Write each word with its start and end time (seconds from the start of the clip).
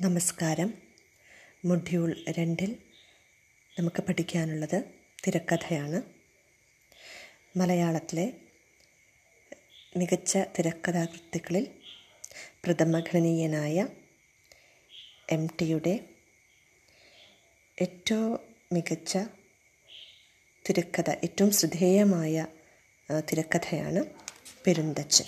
നമസ്കാരം. 0.00 0.74
മൊഡ്യൂൾ 1.64 2.24
രണ്ടിൽ 2.30 2.76
നമുക്ക് 3.78 4.02
പഠിക്കാനുള്ളത് 4.02 4.84
തിരക്കഥയാണ്. 5.26 6.02
മലയാളത്തിലെ 7.58 8.32
മികച്ച 9.96 10.38
തിരക്കഥാകൃത്തുക്കളിൽ 10.58 11.68
പ്രഥമഗണനീയനായ 12.64 13.86
എം 15.30 15.46
ടിയുടെ 15.46 16.00
ഏറ്റവും 17.80 18.38
മികച്ച 18.72 19.18
തിരക്കഥ 20.68 21.10
ഏറ്റവും 21.10 21.50
ശ്രദ്ധേയമായ 21.50 22.46
തിരക്കഥയാണ് 23.32 24.04
പെരുന്തച്ചൻ. 24.66 25.24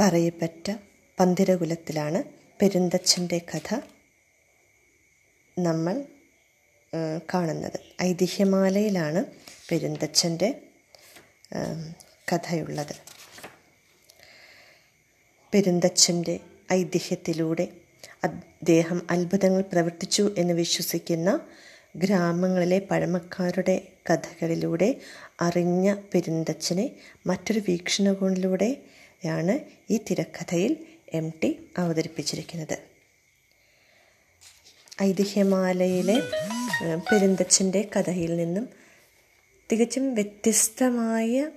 പറയപ്പെട്ട 0.00 0.91
പന്തിരകുലത്തിലാണ് 1.22 2.24
പെരുന്തച്ഛന്റെ 2.60 3.40
കഥ 3.54 3.74
നമ്മൾ 5.58 6.04
കാണുന്നത്. 7.34 7.78
ഐതിഹ്യമാലയിലാണ് 8.02 9.24
പെരുന്തച്ഛന്റെ 9.70 10.60
കഥയുള്ളത്. 12.32 12.94
പെരുന്തച്ഛന്റെ 15.54 16.40
ഐതിഹ്യത്തിലൂടെ 16.72 17.68
അദ്ദേഹം 18.24 19.06
അത്ഭുതങ്ങൾ 19.10 19.62
പ്രവർത്തിച്ചു 19.62 20.34
എന്ന് 20.38 20.54
വിശ്വസിക്കുന്ന 20.54 21.40
ഗ്രാമങ്ങളിലെ 21.96 22.78
പഴമക്കാരുടെ 22.78 23.88
കഥകളിലൂടെ 24.10 24.96
അറിഞ്ഞ 25.40 25.94
പെരുന്തച്ഛനെ 25.94 26.96
മറ്റൊരു 27.26 27.62
വീക്ഷണകോണിലൂടെയാണ് 27.68 29.60
ഈ 29.90 29.98
തിരക്കഥയിൽ 30.10 30.91
എം 31.12 31.32
ടി 31.42 31.50
അവതരിപ്പിച്ചിരിക്കുന്നത് 31.78 32.76
ഐതിഹ്യമാലയിലെ 35.02 36.16
പെരുന്തച്ഛന്റെ 37.10 37.88
കഥയിൽ 37.96 38.36
നിന്നും 38.36 38.68
തികച്ചും 39.72 40.14
വ്യത്യസ്തമായ 40.14 41.50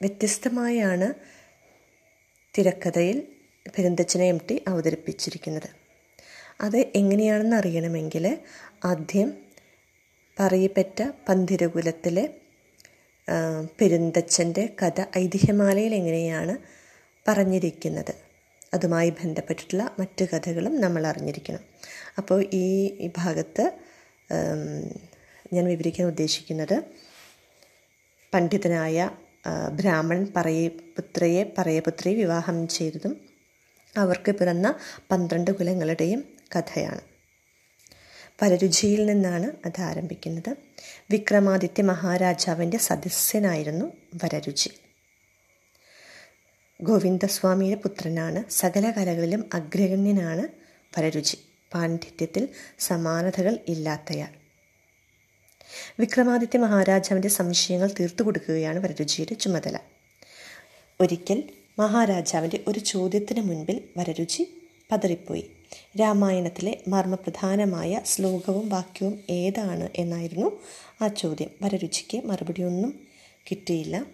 വ്യത്യസ്തമായാണ് 0.00 1.08
തിരക്കഥയിൽ 2.54 3.18
പെരുന്തച്ഛനെ 3.66 4.26
എം 4.28 4.40
ടി 4.50 4.62
അവതരിപ്പിച്ചിരിക്കുന്നത്. 4.68 5.68
അത് 6.60 6.78
എങ്ങനെയാണെന്ന് 6.94 7.56
അറിയണമെങ്കിൽ 7.56 8.38
ആദ്യം 8.84 9.30
പറയപ്പെട്ട 10.40 11.02
പന്തിരകുലത്തിലെ 11.28 12.24
പെരുന്തച്ഛന്റെ 13.80 14.64
കഥ 14.82 15.00
ഐതിഹ്യമാലയിൽ 15.18 15.94
എങ്ങനെയാണ് 15.94 16.54
പറഞ്ഞിരിക്കുന്നത്. 17.28 18.14
അതുമായി 18.74 19.10
ബന്ധപ്പെട്ടിട്ടുള്ള 19.10 19.94
മറ്റു 19.98 20.24
കഥകളും 20.24 20.80
നമ്മൾ 20.80 21.06
അറിഞ്ഞിരിക്കണം. 21.06 21.62
അപ്പോൾ 22.18 22.44
ഈ 22.52 23.10
ഭാഗത്ത് 23.16 23.64
ഞാൻ 25.52 25.64
വിവരിക്കാൻ 25.64 26.06
ഉദ്ദേശിക്കുന്നത് 26.06 26.76
പണ്ഡിതനായ 28.34 29.10
ബ്രാഹ്മണൻ 29.72 30.32
പറയപുത്രയെ 30.36 31.42
പറയപുത്രിയെ 31.58 32.14
വിവാഹം 32.14 32.68
ചെയ്തതും 32.68 33.14
അവർക്ക് 33.96 34.32
പിറന്ന 34.32 34.68
പന്ത്രണ്ട് 35.10 35.50
കുലങ്ങളുടെയും 35.50 36.20
കഥയാണ്. 36.56 37.02
പരരുചിയിൽ 38.42 39.06
നിന്നാണ് 39.06 39.48
അത് 39.66 39.80
ആരംഭിക്കുന്നത്. 39.80 40.50
വിക്രമാദിത്യ 41.10 41.82
മഹാരാജാവിന്റെ 41.82 42.78
സദസ്യനായിരുന്നു 42.78 43.86
വരരുചി. 44.24 44.70
ഗോവിന്ദസ്വാമിയുടെ 46.82 47.80
പുത്രനാണ്. 47.80 48.50
സകല 48.50 48.90
കലകളിലും 48.90 49.50
അഗ്രഗണ്യനാണ് 49.54 50.48
പരരുചി. 50.96 51.36
പാണ്ഡിത്യത്തിൽ 51.74 52.48
സമാനതകൾ 52.78 53.58
ഇല്ലാത്തയാൾ. 53.68 54.28
വിക്രമാദിത്യ 56.00 56.58
മഹാരാജാവിന്റെ 56.58 57.28
സംശയങ്ങൾ 57.28 57.90
തീർത്തു 58.00 58.22
കൊടുക്കുകയാണ് 58.22 58.78
വരരുചിയുടെ 58.78 59.34
ചുമതല. 59.34 59.78
ഒരിക്കൽ 61.00 61.42
മഹാരാജാവിന്റെ 61.78 62.64
ഒരു 62.68 62.78
ചോദ്യത്തിന് 62.78 63.40
മുൻപിൽ 63.40 63.84
വരരുചി 63.96 64.54
പതറിപ്പോയി. 64.92 65.50
രാമായണത്തിലെ 66.00 66.80
മർമ്മപ്രധാനമായ 66.88 68.00
ശ്ലോകവും 68.06 68.68
വാക്യവും 68.68 69.20
ഏതാണ് 69.30 69.88
എന്നായിരുന്നു 69.96 70.60
ആ 71.02 71.08
ചോദ്യം. 71.08 71.50
വരരുചിക്ക് 71.62 72.24
മറുപടിയൊന്നും 72.24 73.00
കിട്ടിയില്ല. 73.50 74.04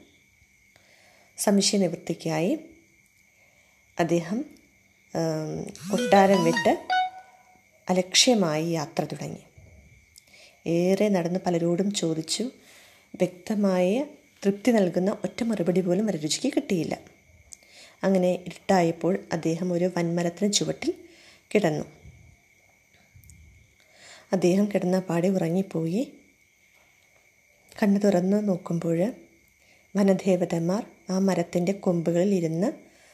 സംശയ 1.45 1.79
നിവൃത്തിക്കായി 1.79 2.53
അദ്ദേഹം 4.01 4.39
കൊട്ടാരം 5.91 6.41
വിട്ട് 6.45 6.73
അലക്ഷ്യമായി 7.91 8.67
യാത്ര 8.71 9.03
തുടങ്ങി. 9.05 9.43
ഏറെ 10.67 11.09
നടന്ന് 11.09 11.41
പലരോടും 11.47 11.89
ചോദിച്ചു 11.95 12.45
വ്യക്തമായ 13.15 14.05
തൃപ്തി 14.43 14.71
നൽകുന്ന 14.71 15.11
ഒറ്റ 15.25 15.43
മറുപടി 15.43 15.81
പോലും 15.81 16.07
വരരുചിക്ക് 16.07 16.51
കിട്ടിയില്ല. 16.57 16.95
അങ്ങനെ 18.05 18.31
ഇരുട്ടായപ്പോൾ 18.49 19.15
അദ്ദേഹം 19.33 19.73
ഒരു 19.73 19.87
വൻമരത്തിന് 19.97 20.53
ചുവട്ടിൽ 20.53 20.93
കിടന്നു. 21.55 21.85
അദ്ദേഹം 24.33 24.67
കിടന്ന 24.67 24.99
പാടെ 24.99 25.29
ഉറങ്ങിപ്പോയി. 25.29 26.03
കണ്ണു 27.83 27.99
തുറന്ന് 27.99 28.49
നോക്കുമ്പോൾ 28.49 28.99
വനദേവതന്മാർ 29.97 30.83
ആ 31.11 31.19
മരത്തിന്റെ 31.19 31.73
കൊമ്പുകളിൽ 31.73 32.35
ഇരുന്ന് 32.35 32.73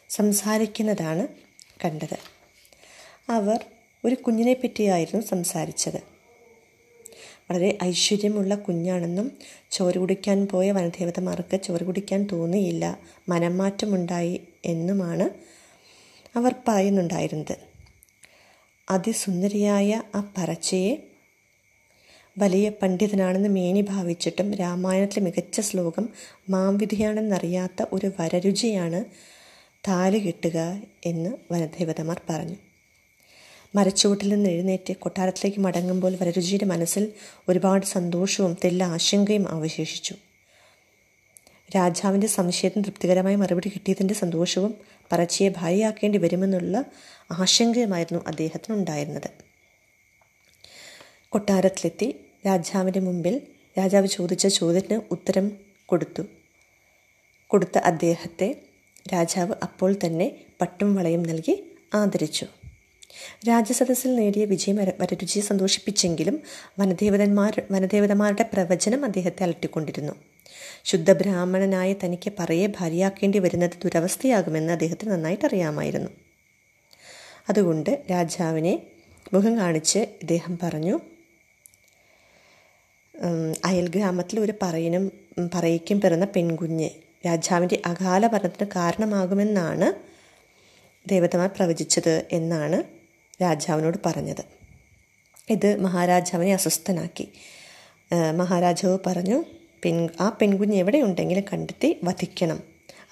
സംസാരിക്കുന്നതാണ് 0.08 1.28
കണ്ടത്. 1.84 2.18
അവർ 3.30 3.64
ഒരു 4.04 4.14
കുഞ്ഞിനെ 4.14 4.52
പറ്റിയായിരുന്നു 4.54 5.24
സംസാരിച്ചത്. 5.26 5.96
വളരെ 7.50 7.78
ഐശ്വര്യമുള്ള 7.84 8.54
കുഞ്ഞാണെന്നും 8.54 9.32
ചോറ് 9.70 9.98
കുടിക്കാൻ 9.98 10.48
പോയ 10.48 10.72
വനദേവതമാർക്ക് 10.72 11.60
ചോറ് 11.62 11.84
കുടിക്കാൻ 11.84 12.28
തോന്നിയില്ല 12.32 12.98
മനംമാറ്റമുണ്ടായി 13.28 14.40
എന്നുമാണ് 14.64 15.30
അവർ 16.38 16.54
പറയുന്നുണ്ടായിരുന്നത്. 16.68 17.56
അതിസുന്ദരിയായ 18.90 20.02
ആ 20.14 20.32
പറച്ചയെ 20.38 21.15
വലിയ 22.38 22.68
പണ്ഡിതനാണെന്ന് 22.68 23.48
മേനി 23.48 23.80
ഭാവിച്ചിട്ടും 23.80 24.54
രാമായണത്തിലെ 24.54 25.24
മികച്ച 25.24 25.60
ശ്ലോകം 25.60 26.08
മാംവിധിയാണെന്നറിയാത്ത 26.50 27.84
ഒരു 27.92 28.10
വരരുചിയാണ് 28.20 29.04
താലി 29.88 30.18
കിട്ടുക 30.18 30.82
എന്ന് 31.06 31.52
വനദേവതമാർ 31.52 32.20
പറഞ്ഞു. 32.30 32.56
മരച്ചുവട്ടിൽ 33.74 34.28
നിന്ന് 34.28 34.50
എഴുന്നേറ്റ് 34.50 34.96
കൊട്ടാരത്തിലേക്ക് 34.96 35.60
മടങ്ങുമ്പോൾ 35.60 36.16
വരരുചിയുടെ 36.20 36.64
മനസ്സിൽ 36.64 37.12
ഒരുപാട് 37.48 37.86
സന്തോഷവും 37.86 38.56
തെല്ല 38.64 38.84
ആശങ്കയും 38.84 39.48
അവശേഷിച്ചു. 39.48 40.14
രാജാവിന്റെ 41.76 42.26
സംശയത്തിന് 42.26 42.84
തൃപ്തികരമായ 42.84 43.36
മറുപടി 43.36 43.68
കിട്ടിയതിന്റെ 43.68 44.14
സന്തോഷവും 44.14 44.74
പറച്ചിയെ 45.12 45.50
ഭാര്യയാക്കേണ്ടി 45.56 46.18
വരുമെന്നുള്ള 46.18 46.84
ആശങ്കയുമായിരുന്നു 47.32 48.24
അദ്ദേഹത്തിനുണ്ടായിരുന്നത്. 48.26 49.30
കൊട്ടാരത്തിലെത്തി 51.28 52.25
രാജാവിന്റെ 52.46 53.00
മുമ്പിൽ 53.00 53.40
രാജാവ് 53.78 54.06
ചോദിച്ച 54.06 54.46
ചോദ്യത്തിന് 54.46 55.00
ഉത്തരം 55.10 55.52
കൊടുത്തു. 55.86 56.22
കൊടുത്ത 57.46 57.78
അദ്ദേഹത്തെ 57.78 58.56
രാജാവ് 59.12 59.52
അപ്പോൾ 59.62 59.96
തന്നെ 60.06 60.36
പട്ടും 60.60 60.94
വളയും 60.94 61.22
നൽകി 61.22 61.64
ആദരിച്ചു. 61.94 62.46
രാജസദസ്സിൽ 63.48 64.16
നേടിയ 64.16 64.44
വിജയം 64.44 64.76
വര- 64.76 64.92
വരരുചിയെ 65.00 65.42
സന്തോഷിപ്പിച്ചെങ്കിലും 65.42 66.40
വനദേവതന്മാർ 66.78 67.62
വനദേവതമാരുടെ 67.70 68.42
പ്രവചനം 68.42 69.04
അദ്ദേഹത്തെ 69.04 69.42
അലട്ടിക്കൊണ്ടിരുന്നു. 69.42 70.12
ശുദ്ധ 70.84 71.12
ബ്രാഹ്മണനായ 71.12 71.92
തനിക്ക് 71.92 72.32
പറയെ 72.38 72.66
ഭാര്യയാക്കേണ്ടി 72.66 73.38
വരുന്നത് 73.38 73.70
ദുരവസ്ഥയാകുമെന്ന് 73.84 74.72
അദ്ദേഹത്തിന് 74.72 75.10
നന്നായിട്ട് 75.10 75.44
അറിയാമായിരുന്നു. 75.44 76.10
അതുകൊണ്ട് 77.48 78.04
രാജാവിനെ 78.10 78.82
മുഖം 79.32 79.56
കാണിച്ച് 79.56 79.98
ഇദ്ദേഹം 79.98 80.58
പറഞ്ഞു 80.62 81.00
അയൽ 83.64 83.88
ഗ്രാമത്തിൽ 83.88 84.40
ഒരു 84.40 84.52
പറയനും 84.62 85.12
പറയിക്കും 85.54 86.00
പിറന്ന 86.00 86.24
പെൺകുഞ്ഞ്. 86.24 86.90
രാജാവിന്റെ 87.26 87.82
അകാല 87.86 88.26
ഭരണത്തിന് 88.26 88.68
കാരണമാകുമെന്നാണ് 88.76 89.92
ദേവതമാർ 91.08 91.48
പ്രവചിച്ചത് 91.48 92.26
എന്നാണ് 92.32 92.82
രാജാവിനോട് 93.42 93.98
പറഞ്ഞത്. 94.06 94.44
ഇത് 95.50 95.76
മഹാരാജാവിനെ 95.80 96.52
അസ്വസ്ഥനാക്കി. 96.54 97.28
മഹാരാജാവ് 98.36 98.98
പറഞ്ഞു 99.06 99.44
പെൺ 99.84 100.08
ആ 100.20 100.38
പെൺകുഞ്ഞ് 100.40 100.76
എവിടെയുണ്ടെങ്കിലും 100.76 101.44
കണ്ടെത്തി 101.52 102.00
വധിക്കണം. 102.04 102.62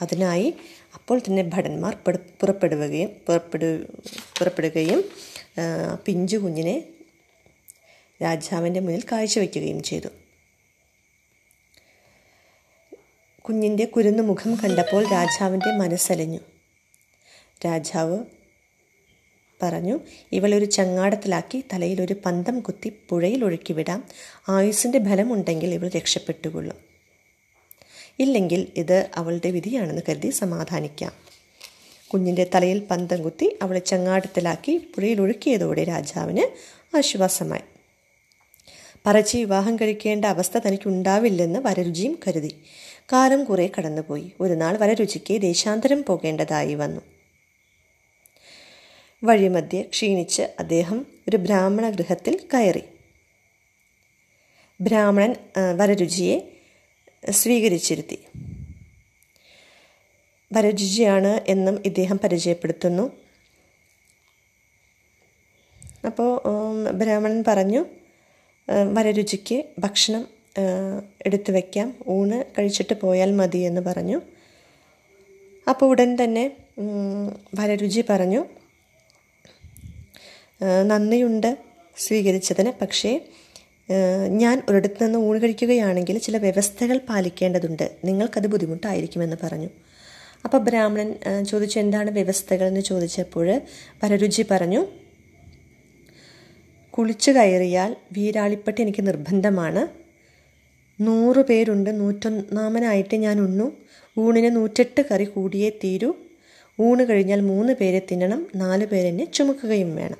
അതിനായി 0.02 0.54
അപ്പോൾ 0.94 1.18
തന്നെ 1.18 1.42
ഭടന്മാർ 1.42 1.94
പുറ- 1.94 2.30
പുറപ്പെടുകയും 2.40 3.10
പുറപ്പെടു 3.26 3.86
പുറപ്പെടുകയും 4.38 5.04
പിഞ്ചു 6.06 6.36
കുഞ്ഞിനെ 6.36 6.84
രാജാവിന്റെ 8.24 8.80
മുന്നിൽ 8.80 9.02
കാഴ്ചവെക്കുകയും 9.12 9.82
ചെയ്തു. 9.82 10.08
കുഞ്ഞിന്റെ 13.40 13.84
കുരുന്നു 13.84 14.22
മുഖം 14.22 14.54
കണ്ടപ്പോൾ 14.54 15.04
രാജാവിന്റെ 15.12 15.72
മനസ്സലിഞ്ഞു. 15.72 16.38
രാജാവ് 17.66 18.18
പറഞ്ഞു 19.62 20.00
ഇവളൊരു 20.32 20.64
ചങ്ങാടത്തിലാക്കി 20.64 21.64
തലയിൽ 21.72 22.02
ഒരു 22.02 22.16
പന്തം 22.26 22.60
കുത്തി 22.60 22.92
പുഴയിൽ 23.08 23.44
ഒഴുക്കി 23.44 23.72
വിടാം 23.72 24.04
ആയുസിന്റെ 24.48 24.98
ഫലമുണ്ടെങ്കിൽ 24.98 25.74
ഇവൾ 25.74 25.88
രക്ഷപ്പെട്ടുകൊള്ളും. 25.88 26.76
ഇല്ലെങ്കിൽ 28.18 28.72
ഇത് 28.76 29.10
അവളുടെ 29.14 29.50
വിധിയാണെന്ന് 29.50 30.02
കരുതി 30.08 30.30
സമാധാനിക്കാം. 30.30 31.12
കുഞ്ഞിന്റെ 32.12 32.50
തലയിൽ 32.54 32.78
പന്തം 32.78 33.22
കുത്തി 33.22 33.58
അവളെ 33.62 33.78
ചങ്ങാടത്തിലാക്കി 33.78 34.78
പുഴയിൽ 34.78 35.20
ഒഴുക്കിയതോടെ 35.20 35.84
രാജാവിന് 35.84 36.44
ആശ്വാസമായി. 36.96 37.73
പറച്ചി 39.06 39.38
വിവാഹം 39.38 39.76
കഴിക്കേണ്ട 39.76 40.24
അവസ്ഥ 40.24 40.58
തനിക്കുണ്ടാവില്ലെന്ന് 40.58 41.60
വരരുചിയും 41.60 42.18
കരുതി. 42.26 42.62
കാലം 43.12 43.44
കുറെ 43.44 43.70
കടന്നുപോയി. 43.78 44.32
ഒരു 44.40 44.52
നാൾ 44.52 44.76
വരരുചിക്ക് 44.76 45.42
ദേശാന്തരം 45.42 46.04
പോകേണ്ടതായി 46.04 46.74
വന്നു. 46.74 47.00
വഴിമധ്യെ 49.24 49.82
ക്ഷീണിച്ച് 49.82 50.42
അദ്ദേഹം 50.58 51.06
ഒരു 51.28 51.36
ബ്രാഹ്മണ 51.36 51.90
ഗൃഹത്തിൽ 51.90 52.40
കയറി. 52.54 52.82
ബ്രാഹ്മണൻ 54.80 55.36
വരരുചിയെ 55.76 56.36
സ്വീകരിച്ചിരുത്തി. 57.30 58.18
വരരുചിയാണ് 60.52 61.40
എന്നും 61.48 61.82
ഇദ്ദേഹം 61.84 62.18
പരിചയപ്പെടുത്തുന്നു. 62.18 63.10
അപ്പോൾ 66.06 66.42
ബ്രാഹ്മണൻ 66.90 67.44
പറഞ്ഞു 67.46 67.84
വരരുചിക്ക് 68.68 69.64
ഭക്ഷണം 69.78 70.26
എടുത്തു 71.26 71.52
വയ്ക്കാം 71.52 71.94
ഊണ് 72.08 72.44
കഴിച്ചിട്ട് 72.58 72.94
പോയാൽ 73.00 73.30
മതി 73.32 73.58
എന്ന് 73.58 73.80
പറഞ്ഞു. 73.80 74.20
അപ്പോൾ 75.68 75.86
ഉടൻ 75.86 76.10
തന്നെ 76.24 76.44
വരരുചി 77.54 78.04
പറഞ്ഞു. 78.10 78.44
നന്ദിയുണ്ട് 80.82 81.58
സ്വീകരിച്ചതിന്. 81.96 82.72
പക്ഷേ 82.80 83.20
ഞാൻ 84.28 84.62
ഒരിടത്ത് 84.68 85.04
നിന്ന് 85.04 85.18
ഊണ് 85.18 85.42
കഴിക്കുകയാണെങ്കിൽ 85.42 86.18
ചില 86.18 86.36
വ്യവസ്ഥകൾ 86.36 86.98
പാലിക്കേണ്ടതുണ്ട്. 87.08 87.90
നിങ്ങൾക്കത് 88.04 88.46
ബുദ്ധിമുട്ടായിരിക്കുമെന്ന് 88.46 89.36
പറഞ്ഞു. 89.42 89.68
അപ്പോൾ 90.44 90.58
ബ്രാഹ്മണൻ 90.58 91.10
ചോദിച്ചു 91.44 91.78
എന്താണ് 91.78 92.10
വ്യവസ്ഥകൾ 92.10 92.66
എന്ന് 92.66 92.80
ചോദിച്ചപ്പോൾ 92.80 93.60
വരരുചി 94.04 94.42
പറഞ്ഞു. 94.50 94.86
കുളിച്ചു 96.98 97.30
കയറിയാൽ 97.30 97.96
വീരാളിപ്പട്ടി 98.12 98.82
എനിക്ക് 98.82 99.06
നിർബന്ധമാണ്. 99.06 99.88
നൂറ് 101.02 101.46
പേരുണ്ട് 101.46 102.00
നൂറ്റൊന്നാമനായിട്ട് 102.00 103.16
ഞാൻ 103.16 103.40
ഉണ്ണു. 103.40 103.72
ഊണിന് 104.18 104.56
നൂറ്റെട്ട് 104.56 105.04
കറി 105.10 105.24
കൂടിയേ 105.24 105.70
തീരൂ. 105.70 106.14
ഊണ് 106.80 107.04
കഴിഞ്ഞാൽ 107.04 107.40
മൂന്ന് 107.40 107.72
പേരെ 107.72 108.02
തിന്നണം 108.10 108.46
നാല് 108.56 108.86
പേരെന്നെ 108.86 109.24
ചുമക്കുകയും 109.24 109.96
വേണം. 109.96 110.16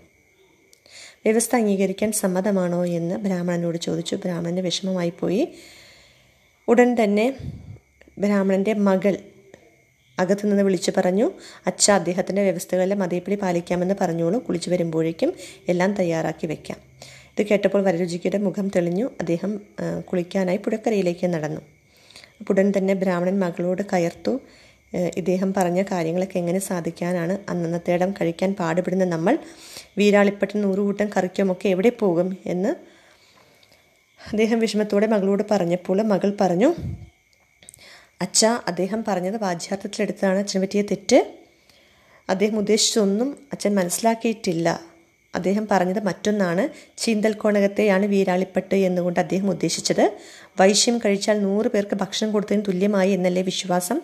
വ്യവസ്ഥ 1.25 1.57
അംഗീകരിക്കാൻ 1.57 2.13
സമ്മതമാണോ 2.13 2.87
എന്ന് 2.87 3.15
ബ്രാഹ്മണനോട് 3.15 3.79
ചോദിച്ചു. 3.79 4.17
ബ്രാഹ്മണന്റെ 4.17 4.63
വിഷമമായി 4.63 5.13
പോയി. 5.21 5.49
ഉടൻ 6.69 6.97
തന്നെ 7.03 7.35
ബ്രാഹ്മണന്റെ 8.19 8.75
മകൾ 8.75 9.17
അകത്തു 10.19 10.45
നിന്ന് 10.47 10.63
വിളിച്ചു 10.63 10.93
പറഞ്ഞു 10.97 11.27
അച്ഛ 11.67 11.85
അദ്ദേഹത്തിന്റെ 11.91 12.43
വ്യവസ്ഥകളിലെ 12.43 12.97
അതേപടി 13.05 13.35
പാലിക്കാമെന്ന് 13.35 13.95
പറഞ്ഞോളൂ 14.01 14.39
കുളിച്ചു 14.47 14.71
വരുമ്പോഴേക്കും 14.71 15.33
എല്ലാം 15.69 15.93
തയ്യാറാക്കി 15.95 16.47
വെക്കാം. 16.47 16.79
ഇത് 17.31 17.43
കേട്ടപ്പോൾ 17.47 17.83
വരരുചിക്കയുടെ 17.83 18.39
മുഖം 18.39 18.67
തെളിഞ്ഞു 18.77 19.07
അദ്ദേഹം 19.21 19.61
കുളിക്കാനായി 20.11 20.57
പുഴക്കരയിലേക്ക് 20.57 21.27
നടന്നു. 21.27 21.63
ഉടൻ 22.51 22.73
തന്നെ 22.77 22.95
ബ്രാഹ്മണൻ 22.95 23.37
മകളോട് 23.39 23.83
കയർത്തു 23.93 24.41
ഇദ്ദേഹം 25.17 25.55
പറഞ്ഞ 25.57 25.83
കാര്യങ്ങളൊക്കെ 25.83 26.39
എങ്ങനെ 26.39 26.59
സാധിക്കാനാണ് 26.59 27.39
അന്നന്നത്തേടം 27.49 28.11
കഴിക്കാൻ 28.11 28.51
പാടുപെടുന്ന 28.55 29.05
നമ്മൾ 29.05 29.39
വീരാളിപ്പട്ടൻ 29.99 30.61
നൂറുകൂട്ടം 30.61 31.11
കറിക്കുമൊക്കെ 31.17 31.69
എവിടെ 31.69 31.93
പോകും 32.01 32.37
എന്ന് 32.47 32.73
അദ്ദേഹം 34.21 34.59
വിഷമത്തോടെ 34.59 35.07
മകളോട് 35.07 35.43
പറഞ്ഞപ്പോൾ 35.51 36.03
മകൾ 36.03 36.37
പറഞ്ഞു 36.41 36.71
അച്ഛ 38.23 38.45
അദ്ദേഹം 38.45 39.05
പറഞ്ഞത് 39.09 39.43
വാജ്യാർത്ഥത്തിലെടുത്താണ് 39.43 40.39
അച്ഛനെ 40.39 40.61
പറ്റിയ 40.63 40.83
തെറ്റ്. 40.83 41.35
അദ്ദേഹം 42.29 42.59
ഉദ്ദേശിച്ചൊന്നും 42.59 43.37
അച്ഛൻ 43.53 43.75
മനസ്സിലാക്കിയിട്ടില്ല. 43.75 44.81
അദ്ദേഹം 45.35 45.69
പറഞ്ഞത് 45.71 46.05
മറ്റൊന്നാണ്. 46.05 46.69
ചീന്തൽ 46.99 47.33
കോണകത്തെയാണ് 47.33 48.07
വീരാളിപ്പട്ട് 48.07 48.75
എന്നുകൊണ്ട് 48.75 49.21
അദ്ദേഹം 49.21 49.51
ഉദ്ദേശിച്ചത്. 49.51 50.19
വൈശ്യം 50.61 50.99
കഴിച്ചാൽ 50.99 51.43
നൂറ് 51.43 51.67
പേർക്ക് 51.67 51.95
ഭക്ഷണം 51.95 52.33
കൊടുത്തതിന് 52.33 52.63
തുല്യമായി 52.69 53.11
എന്നല്ലേ 53.11 53.43
വിശ്വാസം? 53.43 54.01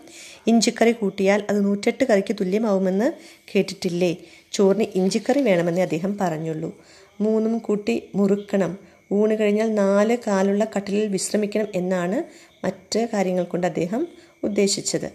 ഇഞ്ചിക്കറി 0.46 0.92
കൂട്ടിയാൽ 0.92 1.44
അത് 1.50 1.64
നൂറ്റെട്ട് 1.64 2.04
കറിക്ക് 2.04 2.36
തുല്യമാവുമെന്ന് 2.40 3.12
കേട്ടിട്ടില്ലേ? 3.54 4.16
ചോറിന് 4.52 4.86
ഇഞ്ചിക്കറി 4.94 5.40
വേണമെന്നേ 5.40 5.82
അദ്ദേഹം 5.82 6.18
പറഞ്ഞുള്ളൂ. 6.18 6.78
മൂന്നും 7.20 7.58
കൂട്ടി 7.58 8.10
മുറുക്കണം. 8.14 8.78
ഊണ് 9.12 9.34
കഴിഞ്ഞാൽ 9.38 9.74
നാല് 9.74 10.16
കാലുള്ള 10.26 10.64
കട്ടിലിൽ 10.64 11.06
വിശ്രമിക്കണം 11.06 11.68
എന്നാണ് 11.74 12.24
മറ്റ് 12.64 13.08
കാര്യങ്ങൾ 13.14 13.44
കൊണ്ട് 13.44 13.66
അദ്ദേഹം 13.66 14.08
ഉദ്ദേശിച്ചത് 14.42 15.08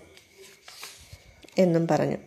എന്നും 1.57 1.87
പറഞ്ഞു. 1.91 2.17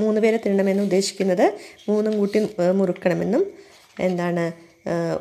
മൂന്ന് 0.00 0.20
പേരെ 0.20 0.36
തിന്നണമെന്ന് 0.36 0.82
ഉദ്ദേശിക്കുന്നത് 0.82 1.46
മൂന്നും 1.88 2.18
കൂട്ടി 2.18 2.38
മുറുക്കണമെന്നും 2.72 3.42
എന്താണ് 4.00 4.44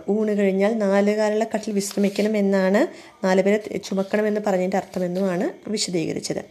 ഊണ് 0.10 0.32
കഴിഞ്ഞാൽ 0.32 0.74
നാല് 0.78 1.12
കാലുള്ള 1.16 1.44
കട്ടിൽ 1.44 1.74
വിശ്രമിക്കണം 1.74 2.38
എന്നാണ് 2.38 2.88
നാല് 3.26 3.42
പേരെ 3.42 3.78
ചുമക്കണമെന്ന് 3.78 4.42
പറഞ്ഞതിന്റെ 4.48 4.78
അർത്ഥമെന്നുമാണ് 4.78 5.70
വിശദീകരിച്ചത്. 5.70 6.44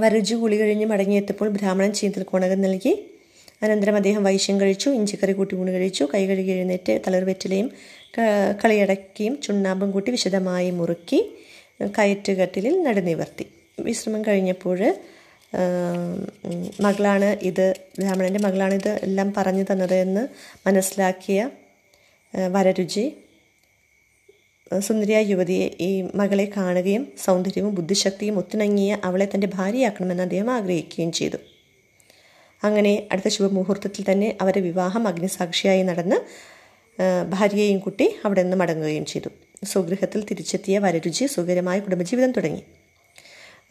വരജു 0.00 0.34
കുളി 0.34 0.56
കഴിഞ്ഞ് 0.56 0.86
മടങ്ങിയെത്തപ്പോൾ 0.86 1.48
ബ്രാഹ്മണൻ 1.48 1.92
ചീന്തൽ 1.92 2.22
കോണകം 2.22 2.60
നൽകി 2.60 2.92
അനന്തരം 3.62 3.96
അദ്ദേഹം 3.96 4.22
വൈശ്യം 4.24 4.56
കഴിച്ചു 4.60 4.88
ഇഞ്ചിക്കറി 4.98 5.32
കൂട്ടി 5.32 5.54
ഊണ് 5.60 5.70
കഴിച്ചു 5.70 6.04
കൈ 6.14 6.22
കഴുകി 6.26 6.52
എഴുന്നേറ്റ് 6.56 6.94
തളിർവെറ്റിലയും 7.06 7.68
കളിയടക്കിയും 8.62 9.34
ചുണ്ണാമ്പും 9.44 9.90
കൂട്ടി 9.90 10.10
വിശദമായി 10.10 10.70
മുറുക്കി 10.70 11.20
കയറ്റുകട്ടിലിൽ 11.98 12.74
നടുനിവർത്തി. 12.82 13.44
വിശ്രമം 13.78 14.22
കഴിഞ്ഞപ്പോൾ 14.28 14.78
മകളാണ് 16.80 17.28
ഇത് 17.42 17.66
ബ്രാഹ്മണന്റെ 17.98 18.40
മകളാണ് 18.46 18.74
ഇത് 18.74 18.92
എല്ലാം 19.02 19.28
പറഞ്ഞു 19.36 19.64
തന്നത് 19.70 19.94
എന്ന് 20.04 20.22
മനസ്സിലാക്കിയ 20.66 21.38
വരരുചി 22.54 23.04
സുന്ദരിയായ 24.86 25.22
യുവതിയെ 25.30 25.66
ഈ 25.80 25.90
മകളെ 26.14 26.44
കാണുകയും 26.56 27.04
സൗന്ദര്യവും 27.24 27.72
ബുദ്ധിശക്തിയും 27.74 28.36
ഒത്തിണങ്ങിയ 28.38 28.98
അവളെ 29.04 29.26
തന്റെ 29.32 29.48
ഭാര്യയാക്കണമെന്ന് 29.54 30.22
അദ്ദേഹം 30.22 30.50
ആഗ്രഹിക്കുകയും 30.50 31.12
ചെയ്തു. 31.12 31.38
അങ്ങനെ 32.64 33.08
അടുത്ത 33.12 33.28
ശുഭമുഹൂർത്തത്തിൽ 33.28 34.04
തന്നെ 34.10 34.36
അവരുടെ 34.40 34.60
വിവാഹം 34.60 35.08
അഗ്നിസാക്ഷിയായി 35.08 35.82
നടന്ന് 35.82 36.18
ഭാര്യയെയും 37.30 37.78
കുട്ടി 37.78 38.16
അവിടെ 38.24 38.42
നിന്ന് 38.42 38.56
മടങ്ങുകയും 38.56 39.04
ചെയ്തു. 39.04 39.28
സ്വഗൃഹത്തിൽ 39.64 40.24
തിരിച്ചെത്തിയ 40.30 40.78
വരരുചി 40.78 41.26
സുഖകരമായ 41.26 41.78
കുടുംബജീവിതം 41.78 42.32
തുടങ്ങി. 42.32 42.62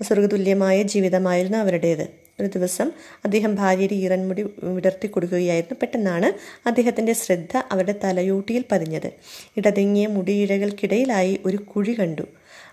സ്വർഗതുല്യമായ 0.03 0.81
ജീവിതമായിരുന്നു 0.84 1.58
അവരുടേത്. 1.58 2.03
ഒരു 2.41 2.50
ദിവസം 2.55 2.91
അദ്ദേഹം 3.25 3.55
ഭാര്യയുടെ 3.55 3.93
ഈറൻമുടി 3.93 4.43
വിടർത്തി 4.63 5.08
കൊടുക്കുകയായിരുന്നു. 5.08 5.77
പെട്ടെന്നാണ് 5.81 6.29
അദ്ദേഹത്തിന്റെ 6.67 7.13
ശ്രദ്ധ 7.13 7.58
അവരുടെ 7.72 7.96
തലയൂട്ടിയിൽ 8.03 8.63
പതിഞ്ഞത്. 8.72 9.10
ഇടതിങ്ങിയ 9.58 10.08
മുടിയിഴകൾക്കിടയിലായി 10.08 11.39
ഒരു 11.46 11.58
കുഴി 11.58 11.96
കണ്ടു. 12.00 12.25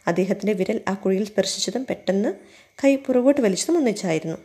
അദ്ദേഹത്തിന്റെ 0.07 0.53
വിരൽ 0.53 0.81
ആ 0.89 0.95
കുഴിയിൽ 0.95 1.25
സ്പർശിച്ചതും 1.25 1.87
പെട്ടെന്ന് 1.87 2.31
കൈ 2.85 2.97
പുറകോട്ട് 2.97 3.41
വലിച്ചതും 3.41 3.79
ഒന്നിച്ചായിരുന്നു. 3.79 4.37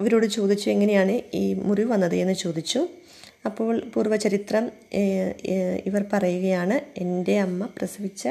ഇവരോട് 0.00 0.26
ചോദിച്ചു 0.26 0.66
എങ്ങനെയാണ് 0.70 1.14
ഈ 1.40 1.44
മുറി 1.68 1.84
വന്നത്? 1.92 2.16
എന്ന് 2.22 2.34
ചോദിച്ചു. 2.34 2.80
അപ്പോൾ 3.46 3.74
പൂർവചരിത്രം 3.94 4.64
ഇവർ 5.88 6.02
പറയുകയാണ് 6.12 6.76
എന്റെ 7.00 7.34
അമ്മ 7.40 7.64
പ്രസവിച്ച 7.76 8.24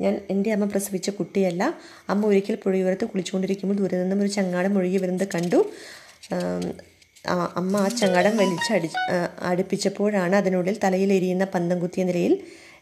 ഞാൻ 0.00 0.14
എന്റെ 0.30 0.50
അമ്മ 0.54 0.64
പ്രസവിച്ച 0.64 1.10
കുട്ടിയല്ല. 1.10 1.62
അമ്മ 2.08 2.26
ഒരിക്കൽ 2.26 2.56
പുഴയോരത്ത് 2.64 3.06
കുളിച്ചുകൊണ്ടിരിക്കുമ്പോൾ 3.08 3.76
ദൂരെ 3.78 3.96
നിന്നും 4.02 4.20
ഒരു 4.20 4.28
ചങ്ങാടം 4.28 4.74
ഒഴുകി 4.78 4.96
വരുന്നത് 4.96 5.28
കണ്ടു. 5.34 5.60
അമ്മ 7.60 7.76
ആ 7.76 7.88
ചങ്ങാടം 8.00 8.34
വലിച്ചടി 8.36 8.88
അടുപ്പിച്ചപ്പോഴാണ് 9.42 10.36
അതിനുള്ളിൽ 10.36 10.76
തലയിൽ 10.84 11.12
എരിയുന്ന 11.12 11.46
പന്തം 11.54 11.78
കുത്തിയ 11.80 12.04
നിലയിൽ 12.04 12.34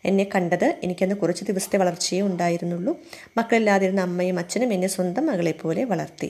എന്നെ 0.05 0.27
കണ്ടത്. 0.35 0.67
എനിക്കന്ന് 0.85 1.15
കുറച്ച് 1.15 1.45
ദിവസത്തെ 1.45 1.77
വളർച്ചയേ 1.83 2.21
ഉണ്ടായിരുന്നുള്ളൂ. 2.21 2.93
മക്കളില്ലാതിരുന്ന 3.39 4.01
അമ്മയും 4.01 4.37
അച്ഛനും 4.39 4.73
എന്നെ 4.73 4.89
സ്വന്തം 4.97 5.25
മകളെപ്പോലെ 5.27 5.85
പോലെ 5.85 5.85
വളർത്തി. 5.93 6.29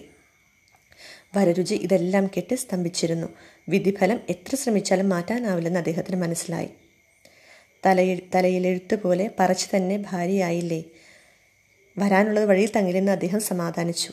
വരരുചി 1.36 1.74
ഇതെല്ലാം 1.74 2.26
കേട്ട് 2.26 2.54
സ്തംഭിച്ചിരുന്നു. 2.54 3.26
വിധിഫലം 3.68 4.20
എത്ര 4.28 4.56
ശ്രമിച്ചാലും 4.56 5.08
മാറ്റാനാവില്ലെന്ന് 5.08 5.80
അദ്ദേഹത്തിന് 5.80 6.16
മനസ്സിലായി. 6.16 6.68
തലയിൽ 7.86 8.22
തലയിലെഴുത്ത് 8.34 8.94
പോലെ 8.94 9.30
പറച്ച് 9.40 9.76
തന്നെ 9.76 10.04
ഭാര്യയായില്ലേ? 10.10 10.84
വരാനുള്ളത് 11.98 12.44
വഴിയിൽ 12.44 12.70
തങ്ങില്ലെന്ന് 12.76 13.12
അദ്ദേഹം 13.12 13.40
സമാധാനിച്ചു. 13.40 14.10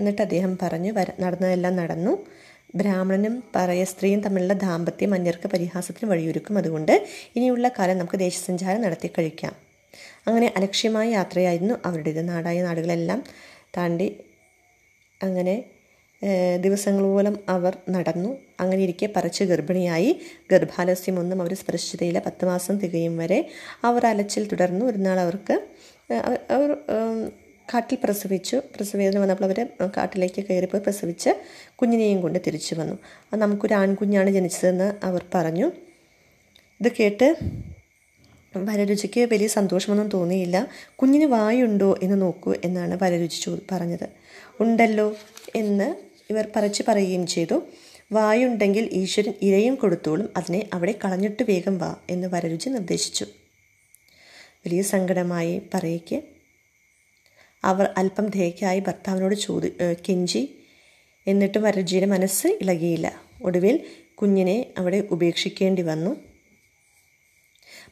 എന്നിട്ട് 0.00 0.22
അദ്ദേഹം 0.22 0.58
പറഞ്ഞു 0.62 0.92
വര 0.92 1.06
നടന്നതെല്ലാം 1.20 1.76
നടന്നു. 1.76 2.26
ബ്രാഹ്മണനും 2.74 3.44
പറയ 3.56 3.84
സ്ത്രീയും 3.84 4.20
തമ്മിലുള്ള 4.20 4.52
ദാമ്പത്യം 4.52 5.14
അന്യർക്ക് 5.14 5.48
പരിഹാസത്തിന് 5.48 6.10
വഴിയൊരുക്കും. 6.10 6.58
അതുകൊണ്ട് 6.58 7.06
ഇനിയുള്ള 7.36 7.68
കാലം 7.68 7.98
നമുക്ക് 7.98 8.18
ദേശസഞ്ചാരം 8.18 8.82
നടത്തി 8.82 9.10
കഴിക്കാം. 9.18 9.52
അങ്ങനെ 10.26 10.52
അലക്ഷ്യമായ 10.56 11.10
യാത്രയായിരുന്നു 11.10 11.74
അവരുടേത്. 11.84 12.28
നാടായ 12.28 12.62
നാടുകളെല്ലാം 12.62 13.24
താണ്ടി 13.76 14.16
അങ്ങനെ 15.22 15.64
ദിവസങ്ങളോളം 16.60 17.38
അവർ 17.48 17.78
നടന്നു. 17.90 18.36
അങ്ങനെ 18.60 18.82
ഇരിക്കെ 18.82 19.08
പറച്ച് 19.16 19.44
ഗർഭിണിയായി. 19.44 20.20
ഗർഭാലസ്യമൊന്നും 20.52 21.40
അവർ 21.40 21.54
സ്പർശിച്ചതയില്ല 21.54 22.18
പത്ത് 22.18 22.44
മാസം 22.44 22.78
തികയും 22.78 23.18
വരെ 23.18 23.48
അവർ 23.84 24.06
അലച്ചിൽ 24.06 24.48
തുടർന്നു. 24.48 24.86
ഒരു 24.86 24.98
നാൾ 24.98 25.20
അവർക്ക് 25.20 25.56
അവർ 26.50 26.76
കാട്ടിൽ 27.74 27.98
പ്രസവിച്ചു. 28.04 28.56
പ്രസവേദന 28.76 29.18
വന്നപ്പോൾ 29.18 29.44
അവർ 29.44 29.66
കാട്ടിലേക്ക് 29.96 30.44
കയറിപ്പോയി. 30.44 30.82
പ്രസവിച്ച് 30.82 31.30
കുഞ്ഞിനെയും 31.74 32.20
കൊണ്ട് 32.20 32.38
തിരിച്ചു 32.46 32.74
വന്നു. 32.74 32.98
അത് 33.32 33.40
നമുക്കൊരു 33.40 33.74
ആൺകുഞ്ഞാണ് 33.74 34.30
ജനിച്ചതെന്ന് 34.30 35.06
അവർ 35.06 35.24
പറഞ്ഞു. 35.34 35.72
ഇത് 36.80 36.92
കേട്ട് 37.00 37.36
വരരുചിക്ക് 38.56 39.20
വലിയ 39.20 39.46
സന്തോഷമൊന്നും 39.46 40.08
തോന്നിയില്ല. 40.08 40.66
കുഞ്ഞിന് 40.96 41.24
വായുണ്ടോ 41.24 41.98
എന്ന് 42.02 42.22
നോക്കൂ 42.22 42.54
എന്നാണ് 42.64 42.98
വരരുചി 43.02 43.60
പറഞ്ഞത്. 43.72 44.08
ഉണ്ടല്ലോ 44.60 45.16
എന്ന് 45.54 46.09
ഇവർ 46.30 46.48
പറിച്ച് 46.56 46.82
പറയുകയും 46.88 47.26
ചെയ്തു. 47.26 47.62
വായുണ്ടെങ്കിൽ 48.12 48.88
ഈശ്വരൻ 48.92 49.34
ഇരയും 49.42 49.74
കൊടുത്തോളും. 49.74 50.28
അതിനെ 50.36 50.68
അവിടെ 50.72 50.94
കളഞ്ഞിട്ട് 51.04 51.42
വേഗം 51.42 51.78
വാ 51.78 51.96
എന്ന് 52.10 52.28
വരരുചി 52.28 52.68
നിർദ്ദേശിച്ചു. 52.68 53.26
വലിയ 54.66 54.82
സങ്കടമായി 54.82 55.62
പറയിക്ക് 55.74 56.22
അവർ 57.64 57.94
അല്പം 57.96 58.26
ദയക്കായി 58.26 58.80
ഭർത്താവിനോട് 58.80 59.34
ചോദി 59.34 59.72
കെഞ്ചി 60.08 60.42
എന്നിട്ടും 61.26 61.62
വരരുചിയുടെ 61.62 62.06
മനസ്സ് 62.06 62.46
ഇളകിയില്ല. 62.46 63.20
ഒടുവിൽ 63.42 63.86
കുഞ്ഞിനെ 64.14 64.66
അവിടെ 64.78 65.08
ഉപേക്ഷിക്കേണ്ടി 65.10 65.82
വന്നു. 65.82 66.16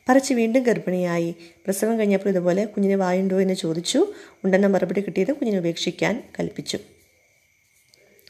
പറിച്ച് 0.08 0.34
വീണ്ടും 0.34 0.62
ഗർഭിണിയായി. 0.62 1.34
പ്രസവം 1.64 1.98
കഴിഞ്ഞപ്പോൾ 1.98 2.28
ഇതുപോലെ 2.28 2.64
കുഞ്ഞിന് 2.64 2.94
വായുണ്ടോ 2.94 3.40
എന്ന് 3.40 3.54
ചോദിച്ചു. 3.54 4.12
ഉണ്ടെന്ന 4.44 4.66
മറുപടി 4.66 5.00
കിട്ടിയത് 5.00 5.32
കുഞ്ഞിനെ 5.32 5.58
ഉപേക്ഷിക്കാൻ 5.58 6.22
കൽപ്പിച്ചു. 6.40 6.78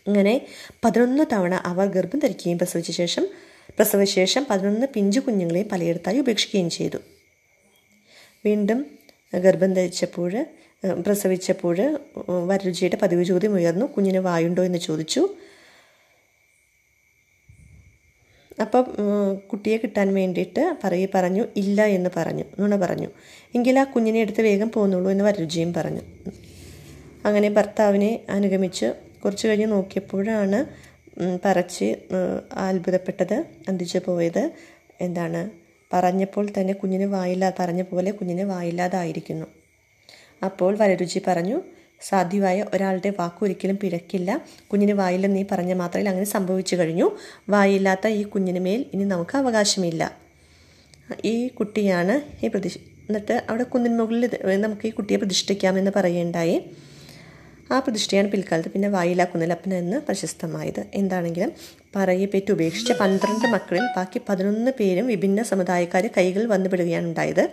അങ്ങനെ 0.08 0.46
പതിനൊന്ന് 0.84 1.24
തവണ 1.32 1.54
അവർ 1.54 1.86
ഗർഭം 1.86 2.18
ധരിക്കുകയും 2.18 2.58
പ്രസവിച്ച 2.58 2.90
ശേഷം 2.90 3.24
പ്രസവശേഷം 3.78 4.46
പതിനൊന്ന് 4.50 4.86
പിഞ്ചു 4.94 5.20
കുഞ്ഞുങ്ങളെയും 5.20 5.68
പലയിടത്തായി 5.72 6.18
ഉപേക്ഷിക്കുകയും 6.18 6.70
ചെയ്തു. 6.70 6.98
വീണ്ടും 8.46 8.78
ഗർഭം 9.34 9.74
ധരിച്ചപ്പോൾ 9.74 10.46
പ്രസവിച്ചപ്പോൾ 11.06 11.76
വരരുചിയുടെ 12.46 12.96
പതിവ് 13.02 13.24
ചോദ്യം 13.24 13.54
ഉയർന്നു. 13.54 13.86
കുഞ്ഞിന് 13.86 14.18
വായുണ്ടോ 14.18 14.62
എന്ന് 14.62 14.78
ചോദിച്ചു. 14.78 15.22
അപ്പം 18.60 18.84
കുട്ടിയെ 19.52 19.76
കിട്ടാൻ 19.76 20.14
വേണ്ടിയിട്ട് 20.14 20.76
പറയി 20.84 21.08
പറഞ്ഞു 21.14 21.44
ഇല്ല 21.56 21.84
എന്ന് 21.96 22.10
പറഞ്ഞു 22.16 22.44
നുണ 22.60 22.76
പറഞ്ഞു. 22.76 23.08
എങ്കിൽ 23.54 23.78
ആ 23.78 23.84
കുഞ്ഞിനെ 23.84 24.20
എടുത്ത് 24.20 24.40
വേഗം 24.40 24.70
പോന്നുള്ളൂ 24.70 25.10
എന്ന് 25.10 25.24
വരരുചിയും 25.24 25.74
പറഞ്ഞു. 25.74 26.00
അങ്ങനെ 27.24 27.48
ഭർത്താവിനെ 27.50 28.10
അനുഗമിച്ച് 28.30 28.88
കുറച്ച് 29.24 29.48
കഴിഞ്ഞ് 29.48 29.66
നോക്കിയപ്പോഴാണ് 29.66 30.58
പറച്ച് 31.44 31.88
അത്ഭുതപ്പെട്ടത് 32.66 33.36
അന്തിച്ചു 33.68 34.00
പോയത്. 34.06 34.44
എന്താണ്? 35.00 35.40
പറഞ്ഞപ്പോൾ 35.92 36.44
തന്നെ 36.58 36.74
കുഞ്ഞിന് 36.74 37.04
വായില്ലാ 37.04 37.52
പറഞ്ഞ 37.58 37.82
പോലെ 37.82 38.10
കുഞ്ഞിന് 38.10 38.42
വായില്ലാതായിരിക്കുന്നു. 38.42 39.46
അപ്പോൾ 40.44 40.72
വരരുചി 40.80 41.20
പറഞ്ഞു 41.26 41.58
സാധ്യമായ 42.08 42.66
ഒരാളുടെ 42.74 43.10
വാക്കൊരിക്കലും 43.18 43.76
പിഴക്കില്ല. 43.82 44.30
കുഞ്ഞിന് 44.70 44.92
വായില്ലെന്ന് 44.92 45.38
നീ 45.38 45.44
പറഞ്ഞ 45.52 45.72
മാത്രമേ 45.72 46.10
അങ്ങനെ 46.10 46.28
സംഭവിച്ചു 46.36 46.76
കഴിഞ്ഞു. 46.76 47.06
വായില്ലാത്ത 47.48 48.06
ഈ 48.18 48.22
കുഞ്ഞിന് 48.22 48.60
മേൽ 48.66 48.84
ഇനി 48.94 49.04
നമുക്ക് 49.04 49.36
അവകാശമില്ല. 49.38 50.12
ഈ 51.24 51.48
കുട്ടിയാണ് 51.48 52.14
ഈ 52.44 52.48
പ്രതിഷ്ഠ 52.48 52.78
എന്നിട്ട് 53.08 53.34
അവിടെ 53.48 53.62
കുന്നിന് 53.62 53.98
മുകളിൽ 53.98 54.58
നമുക്ക് 54.64 54.86
ഈ 54.86 54.90
കുട്ടിയെ 54.90 55.18
പ്രതിഷ്ഠിക്കാമെന്ന് 55.18 55.90
പറയുകയുണ്ടായി. 55.96 56.56
ആ 57.72 57.78
പ്രതിഷ്ഠയാണ് 57.78 58.28
പിൽക്കാലത്ത് 58.32 58.68
പിന്നെ 58.68 58.88
വായില 58.88 59.24
കുന്നലപ്പൻ 59.24 59.74
എന്ന് 59.74 59.96
പ്രശസ്തമായത്. 59.96 60.86
എന്താണെങ്കിലും 60.94 61.52
പറയെ 61.96 62.26
പേറ്റ് 62.26 62.52
ഉപേക്ഷിച്ച 62.52 62.92
പന്ത്രണ്ട് 62.92 63.46
മക്കളിൽ 63.54 63.86
ബാക്കി 63.96 64.20
പതിനൊന്ന് 64.28 64.70
പേരും 64.78 65.06
വിഭിന്ന 65.06 65.42
സമുദായക്കാർ 65.42 66.06
കൈകൾ 66.16 66.44
വന്നുപെടുകയാണ് 66.46 67.06
ഉണ്ടായത്. 67.06 67.44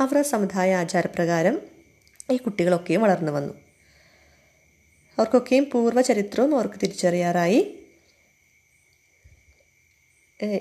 അവരുടെ 0.00 0.22
സമുദായ 0.22 0.74
ആചാരപ്രകാരം 0.74 1.56
ഈ 2.30 2.36
കുട്ടികളൊക്കെയും 2.36 3.02
വളർന്നു 3.02 3.32
വന്നു. 3.32 3.54
അവർക്കൊക്കെയും 5.18 5.64
പൂർവ 5.72 6.00
ചരിത്രവും 6.00 6.54
അവർക്ക് 6.54 6.78
തിരിച്ചറിയാറായി. 6.82 7.60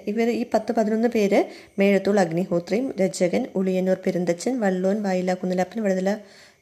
ഇവർ 0.08 0.28
ഈ 0.30 0.46
പത്ത് 0.54 0.72
പതിനൊന്ന് 0.72 1.08
പേര് 1.08 1.40
മേഴത്തൂൾ 1.80 2.20
അഗ്നിഹോത്രിയും 2.20 2.94
രചകൻ 3.02 3.48
ഉളിയന്നൂർ 3.56 3.98
പെരുന്തച്ചൻ 4.06 4.60
വള്ളോൻ 4.60 4.98
വായില 5.04 5.34
കുന്നലപ്പൻ 5.34 5.80
വഴുതല 5.84 6.12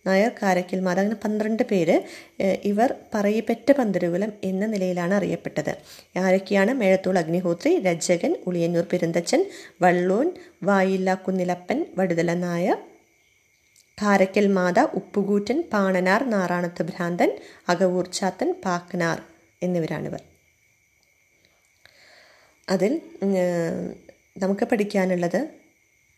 നായർ 0.05 0.31
കാരക്കിൽ 0.41 0.79
മാത 0.79 0.99
അങ്ങനെ 0.99 1.17
പന്ത്രണ്ട് 1.23 1.63
പേര് 1.71 1.95
ഇവർ 2.71 2.89
പറയപ്പെട്ട 3.13 3.71
പന്തരുകുലം 3.71 4.31
എന്ന 4.43 4.65
നിലയിലാണ് 4.65 5.13
അറിയപ്പെട്ടത്. 5.13 5.73
ആരൊക്കെയാണ്? 6.17 6.71
മേഴത്തൂൾ 6.73 7.17
അഗ്നിഹോത്രി 7.19 7.79
രജകൻ 7.87 8.35
ഉളിയന്നൂർ 8.47 8.85
പെരുന്തച്ചൻ 8.93 9.41
വള്ളൂൻ 9.81 10.29
വായില്ല 10.63 11.13
കുന്നിലപ്പൻ 11.25 11.85
വടുതല 11.97 12.33
നായർ 12.45 12.79
കാരക്കൽ 13.97 14.47
മാത 14.57 14.79
ഉപ്പുകൂറ്റൻ 14.99 15.57
പാണനാർ 15.73 16.21
നാറാണത്ത് 16.29 16.83
ഭ്രാന്തൻ 16.83 17.31
അകവൂർച്ചാത്തൻ 17.69 18.49
പാക്കനാർ 18.65 19.17
എന്നിവരാണിവർ. 19.63 20.21
അതിൽ 22.69 22.91
നമുക്ക് 24.37 24.65
പഠിക്കാനുള്ളത് 24.65 25.39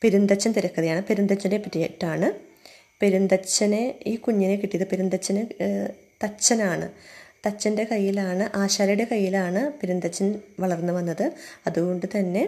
പെരുന്തച്ചൻ 0.01 0.51
തിരക്കഥയാണ്. 0.51 1.01
പെരുന്തച്ചനെ 1.09 1.57
പറ്റിയിട്ടാണ്. 1.57 2.27
പെരുന്തച്ഛനെ 3.03 3.99
ഈ 4.07 4.15
കുഞ്ഞിനെ 4.15 4.55
കിട്ടിയത് 4.55 4.87
പെരുന്തച്ഛന് 4.87 5.41
തച്ചനാണ്. 6.23 6.91
തച്ചന്റെ 7.45 7.83
കയ്യിലാണ് 7.83 8.57
ആശാരയുടെ 8.57 9.03
കയ്യിലാണ് 9.03 9.73
പെരുന്തച്ഛൻ 9.73 10.41
വളർന്നു 10.59 10.93
വന്നത്. 10.93 11.33
അതുകൊണ്ട് 11.67 12.05
തന്നെ 12.17 12.43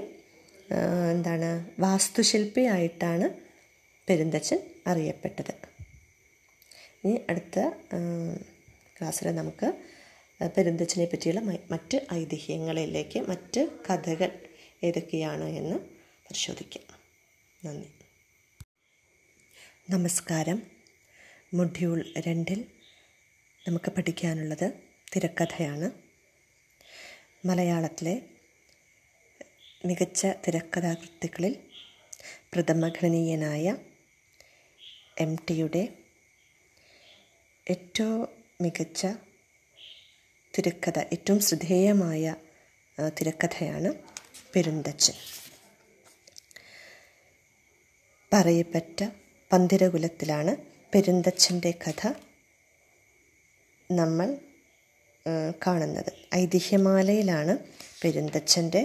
എന്താണ് 1.12 1.70
വാസ്തുശില്പിയായിട്ടാണ് 1.80 3.30
പെരുന്തച്ഛൻ 4.10 4.60
അറിയപ്പെട്ടത്. 4.88 5.54
ഇനി 7.04 7.22
അടുത്ത 7.30 7.60
ക്ലാസ്സിൽ 9.00 9.32
നമുക്ക് 9.36 9.74
പെരുന്തച്ഛനെ 10.58 11.06
പറ്റിയുള്ള 11.06 11.42
മറ്റ് 11.72 12.02
ഐതിഹ്യങ്ങളിലേക്ക് 12.14 13.20
മറ്റ് 13.20 13.68
കഥകൾ 13.90 14.32
ഏതൊക്കെയാണ് 14.84 15.44
എന്ന് 15.44 15.76
പരിശോധിക്കാം. 16.28 16.88
നന്ദി. 17.66 18.05
നമസ്കാരം. 19.90 20.62
മൊഡ്യൂൾ 21.54 22.06
രണ്ടിൽ 22.18 22.66
നമുക്ക് 23.68 23.92
പഠിക്കാനുള്ളത് 23.92 24.74
തിരക്കഥയാണ്. 25.16 25.92
മലയാളത്തിലെ 27.48 28.22
മികച്ച 29.86 30.26
തിരക്കഥാകൃത്തുക്കളിൽ 30.26 31.54
പ്രഥമഗണനീയനായ 32.54 33.76
എം 35.20 35.36
ടിയുടെ 35.36 35.84
ഏറ്റവും 37.70 38.28
മികച്ച 38.62 39.06
തിരക്കഥ 40.58 41.00
ഏറ്റവും 41.00 41.40
ശ്രദ്ധേയമായ 41.40 42.36
തിരക്കഥയാണ് 43.20 43.94
പെരുന്തച്ചൻ 44.54 45.14
പറയപ്പെട്ട 48.34 49.25
പന്തിരകുലത്തിലാണ് 49.52 50.58
പെരുന്തച്ഛന്റെ 50.94 51.74
കഥ 51.84 52.02
നമ്മൾ 53.92 54.38
കാണുന്നത്. 55.68 56.12
ഐതിഹ്യമാലയിലാണ് 56.36 57.54
പെരുന്തച്ഛന്റെ 58.04 58.82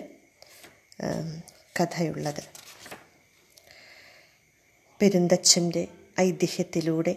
കഥയുള്ളത്. 1.80 2.42
പെരുന്തച്ഛന്റെ 5.00 5.88
ഐതിഹ്യത്തിലൂടെ 6.20 7.16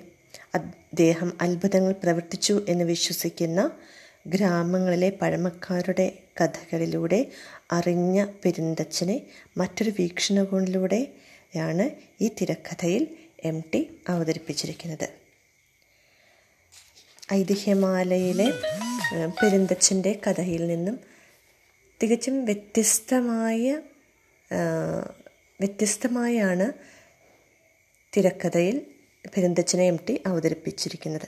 അദ്ദേഹം 0.55 1.29
അത്ഭുതങ്ങൾ 1.41 1.93
പ്രവർത്തിച്ചു 2.03 2.65
എന്ന് 2.69 2.85
വിശ്വസിക്കുന്ന 2.85 3.61
ഗ്രാമങ്ങളിലെ 4.27 5.09
പഴമക്കാരുടെ 5.21 6.05
കഥകളിലൂടെ 6.41 7.19
അറിഞ്ഞ 7.71 8.25
പെരുന്തച്ഛനെ 8.43 9.17
മറ്റൊരു 9.57 9.93
വീക്ഷണകോണിലൂടെയാണ് 9.99 11.85
ഈ 12.21 12.29
തിരക്കഥയിൽ 12.41 13.03
എം 13.43 13.63
ടി 13.73 13.79
അവതരിപ്പിച്ചിരിക്കുന്നത് 14.09 15.07
ഐതിഹ്യമാലയിലെ 17.33 18.47
പെരുന്തച്ഛന്റെ 19.41 20.19
കഥയിൽ 20.27 20.67
നിന്നും 20.67 20.99
തികച്ചും 22.03 22.45
വ്യത്യസ്തമായ 22.45 23.81
വ്യത്യസ്തമായാണ് 25.59 26.67
തിരക്കഥയിൽ 28.13 28.77
പെരുന്തച്ഛനെ 29.35 29.85
എം 29.87 29.99
ടി 30.09 30.21
അവതരിപ്പിച്ചിരിക്കുന്നത്. 30.25 31.27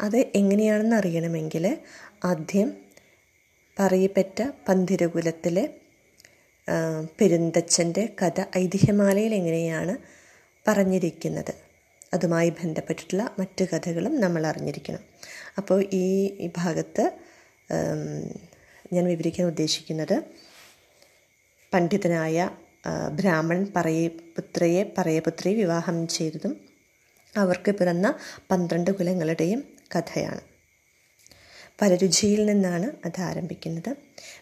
അത് 0.00 0.16
എങ്ങനെയാണെന്ന് 0.34 0.96
അറിയണമെങ്കിൽ 0.96 1.64
ആദ്യം 2.24 2.70
പറയപ്പെട്ട 3.78 4.42
പന്തിരകുലത്തിലെ 4.68 5.64
പെരുന്തച്ഛന്റെ 7.20 8.08
കഥ 8.22 8.40
ഐതിഹ്യമാലയിൽ 8.58 9.34
എങ്ങനെയാണ് 9.34 9.94
പറഞ്ഞിരിക്കുന്നത്. 10.68 11.54
അതുമായി 12.14 12.50
ബന്ധപ്പെട്ടിട്ടുള്ള 12.50 13.34
മറ്റു 13.38 13.64
കഥകളും 13.64 14.20
നമ്മൾ 14.20 14.46
അറിഞ്ഞിരിക്കണം. 14.46 15.02
അപ്പോൾ 15.58 15.84
ഈ 15.92 16.50
ഭാഗത്ത് 16.56 17.04
ഞാൻ 18.92 19.04
വിവരിക്കാൻ 19.04 19.46
ഉദ്ദേശിക്കുന്നത് 19.46 20.16
പണ്ഡിതനായ 21.74 22.50
ബ്രാഹ്മണൻ 23.12 23.72
പറയപുത്രയെ 23.76 24.82
പറയപുത്രി 24.98 25.54
വിവാഹം 25.54 26.08
ചെയ്തതും 26.08 26.54
അവർക്ക് 27.36 27.70
പിറന്ന 27.70 28.14
പന്ത്രണ്ട് 28.50 28.90
കുലങ്ങളുടെയും 28.90 29.60
കഥയാണ്. 29.96 30.42
പരരുചിയിൽ 31.82 32.46
നിന്നാണ് 32.46 32.88
അത് 33.04 33.20
ആരംഭിക്കുന്നത്. 33.20 33.90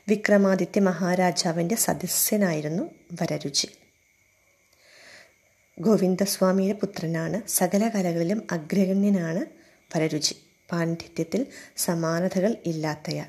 വിക്രമാദിത്യ 0.09 0.81
മഹാരാജാവിന്റെ 0.81 1.75
സദസ്യനായിരുന്നു 1.75 2.85
വരരുചി. 3.23 3.69
ഗോവിന്ദസ്വാമിയുടെ 5.81 6.79
പുത്രനാണ്. 6.79 7.49
സകല 7.49 7.89
കലകളിലും 7.89 8.47
അഗ്രഗണ്യനാണ് 8.51 9.45
പരരുചി. 9.95 10.35
പാണ്ഡിത്യത്തിൽ 10.71 11.47
സമാനതകൾ 11.77 12.57
ഇല്ലാത്തയാൾ. 12.67 13.27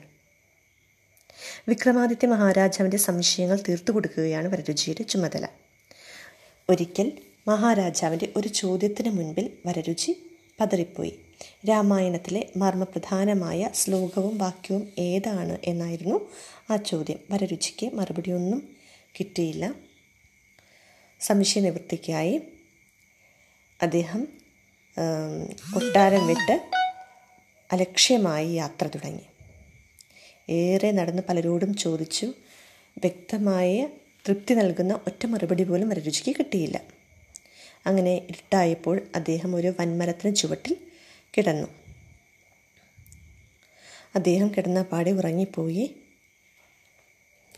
വിക്രമാദിത്യ 1.70 2.28
മഹാരാജാവിന്റെ 2.28 2.98
സംശയങ്ങൾ 2.98 3.60
തീർത്തു 3.70 3.92
കൊടുക്കുകയാണ് 3.92 4.48
വരരുചിയുടെ 4.48 5.04
ചുമതല. 5.04 5.48
ഒരിക്കൽ 6.70 7.12
മഹാരാജാവിന്റെ 7.48 8.34
ഒരു 8.36 8.48
ചോദ്യത്തിന് 8.48 9.10
മുൻപിൽ 9.10 9.52
വരരുചി 9.66 10.24
പതറിപ്പോയി. 10.62 11.20
രാമായണത്തിലെ 11.70 12.50
മർമ്മപ്രധാനമായ 12.58 13.70
ശ്ലോകവും 13.76 14.38
വാക്യവും 14.38 14.90
ഏതാണ് 15.00 15.58
എന്നായിരുന്നു 15.64 16.30
ആ 16.70 16.76
ചോദ്യം. 16.76 17.20
വരരുചിക്ക് 17.32 17.94
മറുപടിയൊന്നും 17.94 18.70
കിട്ടിയില്ല. 19.20 19.74
സംശയ 21.28 21.60
നിവൃത്തിക്കായി 21.62 22.36
അദ്ദേഹം 23.82 24.22
കൊട്ടാരം 25.74 26.24
വിട്ട് 26.28 26.56
അലക്ഷ്യമായി 27.72 28.50
യാത്ര 28.62 28.86
തുടങ്ങി. 28.88 29.26
ഏറെ 30.50 30.90
നടന്ന് 30.92 31.24
പലരോടും 31.30 31.72
ചോദിച്ചു 31.78 32.28
വ്യക്തമായ 32.98 33.88
തൃപ്തി 34.26 34.54
നൽകുന്ന 34.54 34.94
ഒറ്റ 35.08 35.26
മറുപടി 35.26 35.64
പോലും 35.64 35.90
വരരുചിക്ക് 35.90 36.32
കിട്ടിയില്ല. 36.40 36.78
അങ്ങനെ 37.88 38.14
ഇരുട്ടായപ്പോൾ 38.32 38.98
അദ്ദേഹം 39.16 39.56
ഒരു 39.56 39.70
വൻമരത്തിന് 39.80 40.36
ചുവട്ടിൽ 40.36 40.76
കിടന്നു. 41.38 41.68
അദ്ദേഹം 44.16 44.48
കിടന്ന 44.48 44.82
പാടി 44.82 45.12
ഉറങ്ങിപ്പോയി. 45.12 45.86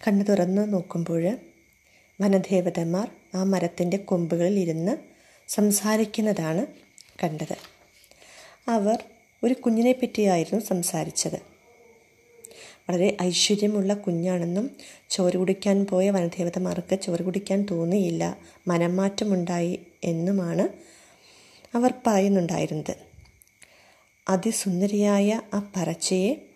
കണ്ണു 0.07 0.23
തുറന്ന് 0.23 0.73
നോക്കുമ്പോൾ 0.73 1.23
വനദേവതമാർ 2.21 3.07
ആ 3.35 3.43
മരത്തിന്റെ 3.43 3.97
കൊമ്പുകളിൽ 3.97 4.59
ഇരുന്ന് 4.59 4.97
സംസാരിക്കുന്നതാണ് 5.47 6.67
കണ്ടത്. 7.23 7.55
അവർ 8.67 9.03
ഒരു 9.43 9.53
കുഞ്ഞിനെ 9.53 9.91
പറ്റിയായിരുന്നു 9.91 10.63
സംസാരിച്ചത്. 10.63 11.35
വളരെ 12.89 13.17
ഐശ്വര്യമുള്ള 13.21 13.93
കുഞ്ഞാണെന്നും 13.93 14.69
ചോറ് 15.09 15.37
കുടിക്കാൻ 15.37 15.85
പോയ 15.85 16.09
വനദേവതമാർക്ക് 16.09 16.99
ചോറ് 17.01 17.23
കുടിക്കാൻ 17.23 17.65
തോന്നിയില്ല 17.71 18.37
മനംമാറ്റമുണ്ടായി 18.67 19.79
എന്നുമാണ് 20.03 20.67
അവർ 21.75 21.93
പറയുന്നുണ്ടായിരുന്നത്. 22.07 22.95
അതിസുന്ദരിയായ 24.29 25.41
ആ 25.53 25.71
പറച്ചയെ 25.75 26.54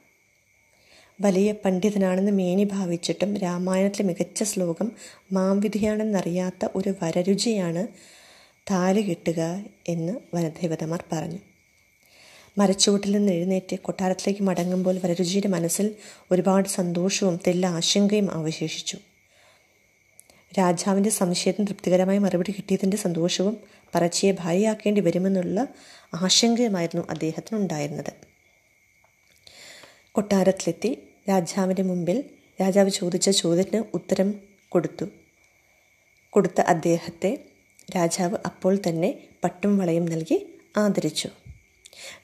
വലിയ 1.22 1.52
പണ്ഡിതനാണെന്ന് 1.52 2.32
മേനി 2.32 2.64
ഭാവിച്ചിട്ടും 2.64 3.38
രാമായണത്തിലെ 3.38 4.08
മികച്ച 4.08 4.44
ശ്ലോകം 4.44 4.92
മാംവിധിയാണെന്നറിയാത്ത 5.32 6.68
ഒരു 6.76 6.94
വരരുചിയാണ് 7.04 7.88
താലി 8.72 9.02
കിട്ടുക 9.02 9.64
എന്ന് 9.88 10.36
വനദേവതമാർ 10.36 11.04
പറഞ്ഞു. 11.12 11.40
മരച്ചുവട്ടിൽ 12.58 13.12
നിന്ന് 13.12 13.32
എഴുന്നേറ്റ് 13.32 13.80
കൊട്ടാരത്തിലേക്ക് 13.80 14.44
മടങ്ങുമ്പോൾ 14.44 15.00
വരരുചിയുടെ 15.04 15.48
മനസ്സിൽ 15.48 15.96
ഒരുപാട് 16.32 16.68
സന്തോഷവും 16.68 17.40
തെല്ല 17.48 17.66
ആശങ്കയും 17.66 18.32
അവശേഷിച്ചു. 18.32 18.98
രാജാവിന്റെ 20.60 21.10
സംശയത്തിന് 21.10 21.68
തൃപ്തികരമായ 21.68 22.18
മറുപടി 22.18 22.51
കിട്ടിയതിന്റെ 22.51 22.98
സന്തോഷവും 22.98 23.58
പറച്ചിയെ 23.96 24.36
ഭാര്യയാക്കേണ്ടി 24.40 25.01
വരുമെന്നുള്ള 25.01 25.68
ആശങ്കയുമായിരുന്നു 26.14 27.08
അദ്ദേഹത്തിനുണ്ടായിരുന്നത്. 27.10 28.14
കൊട്ടാരത്തിലെത്തി 30.12 31.08
രാജാവിന്റെ 31.29 31.83
മുമ്പിൽ 31.83 32.24
രാജാവ് 32.61 32.89
ചോദിച്ച 32.89 33.29
ചോദ്യത്തിന് 33.29 33.83
ഉത്തരം 33.94 34.33
കൊടുത്തു. 34.70 35.05
കൊടുത്ത 36.29 36.61
അദ്ദേഹത്തെ 36.61 37.37
രാജാവ് 37.96 38.37
അപ്പോൾ 38.46 38.79
തന്നെ 38.89 39.20
പട്ടും 39.44 39.77
വളയും 39.77 40.05
നൽകി 40.05 40.46
ആദരിച്ചു. 40.77 41.27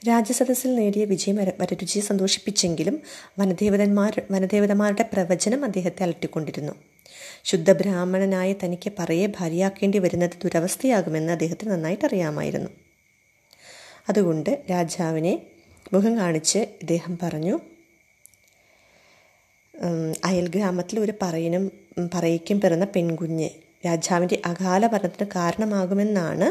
രാജസദസ്സിൽ 0.08 0.74
നേടിയ 0.74 1.04
വിജയം 1.04 1.36
വരരുചിയെ 1.36 2.02
സന്തോഷിപ്പിച്ചെങ്കിലും 2.02 3.00
വനദേവതന്മാർ 3.38 4.22
വനദേവതമാരുടെ 4.30 5.10
പ്രവചനം 5.12 5.64
അദ്ദേഹത്തെ 5.64 6.02
അലട്ടിക്കൊണ്ടിരുന്നു. 6.02 6.72
ശുദ്ധ 7.44 7.72
ബ്രാഹ്മണനായ 7.72 8.52
തനിക്ക് 8.52 8.92
പറയെ 8.98 9.26
ഭാര്യയാക്കേണ്ടി 9.26 9.98
വരുന്നത് 9.98 10.30
ദുരവസ്ഥയാകുമെന്ന് 10.44 11.32
അദ്ദേഹത്തിന് 11.32 11.70
നന്നായിട്ട് 11.70 12.04
അറിയാമായിരുന്നു. 12.04 12.70
അതുകൊണ്ട് 14.08 14.64
രാജാവിനെ 14.70 15.46
മുഖം 15.92 16.16
കാണിച്ച് 16.16 16.58
ഇദ്ദേഹം 16.58 17.18
പറഞ്ഞു 17.22 17.60
അയൽ 20.24 20.46
ഒരു 20.98 21.14
പറയനും 21.22 21.64
പറയിക്കും 22.14 22.60
പിറന്ന 22.60 22.86
പെൺകുഞ്ഞ്. 22.96 23.48
രാജാവിന്റെ 23.86 24.42
അകാല 24.46 24.86
മരണത്തിന് 24.86 25.28
കാരണമാകുമെന്നാണ് 25.36 26.46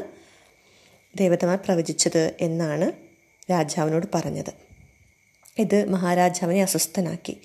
ദേവതമാർ 1.18 1.58
പ്രവചിച്ചത് 1.66 2.34
എന്നാണ് 2.42 2.92
രാജാവിനോട് 3.52 4.08
പറഞ്ഞത്. 4.16 4.54
ഇത് 5.58 5.90
മഹാരാജാവിനെ 5.90 6.62
അസ്വസ്ഥനാക്കി. 6.62 7.36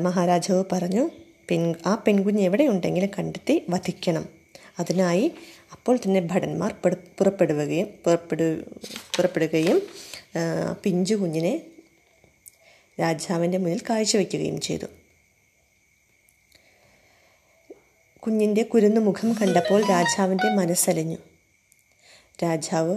മഹാരാജാവ് 0.00 0.64
പറഞ്ഞു 0.72 1.10
പെൺ 1.50 1.74
ആ 1.86 2.02
പെൺകുഞ്ഞ് 2.06 2.42
എവിടെയുണ്ടെങ്കിലും 2.42 3.10
കണ്ടെത്തി 3.18 3.54
വധിക്കണം. 3.68 4.24
അതിനായി 4.78 5.32
അപ്പോൾ 5.72 5.96
തന്നെ 5.96 6.20
ഭടന്മാർ 6.20 6.74
പുറപ്പെടുകയും 7.18 7.88
പുറപ്പെടു 8.04 8.64
പുറപ്പെടുകയും 9.16 9.82
പിഞ്ചു 10.84 11.14
കുഞ്ഞിനെ 11.14 11.54
രാജാവിന്റെ 13.00 13.58
മുന്നിൽ 13.58 13.80
കാഴ്ചവെക്കുകയും 13.90 14.60
ചെയ്തു. 14.60 14.86
കുഞ്ഞിന്റെ 18.18 18.62
കുരുന്നു 18.62 19.00
മുഖം 19.00 19.32
കണ്ടപ്പോൾ 19.32 19.88
രാജാവിന്റെ 19.90 20.54
മനസ്സലിഞ്ഞു. 20.54 21.16
രാജാവ് 22.42 22.96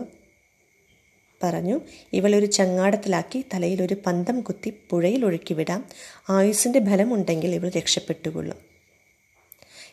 പറഞ്ഞു 1.43 1.81
ഇവളൊരു 2.13 2.45
ചങ്ങാടത്തിലാക്കി 2.45 3.45
തലയിൽ 3.53 3.81
ഒരു 3.81 3.97
പന്തം 4.05 4.41
കുത്തി 4.41 4.73
പുഴയിൽ 4.89 5.25
ഒഴുക്കി 5.25 5.53
വിടാം 5.53 5.85
ആയുസിന്റെ 6.29 6.79
ഫലമുണ്ടെങ്കിൽ 6.79 7.55
ഇവൾ 7.55 7.69
രക്ഷപ്പെട്ടുകൊള്ളും. 7.69 8.57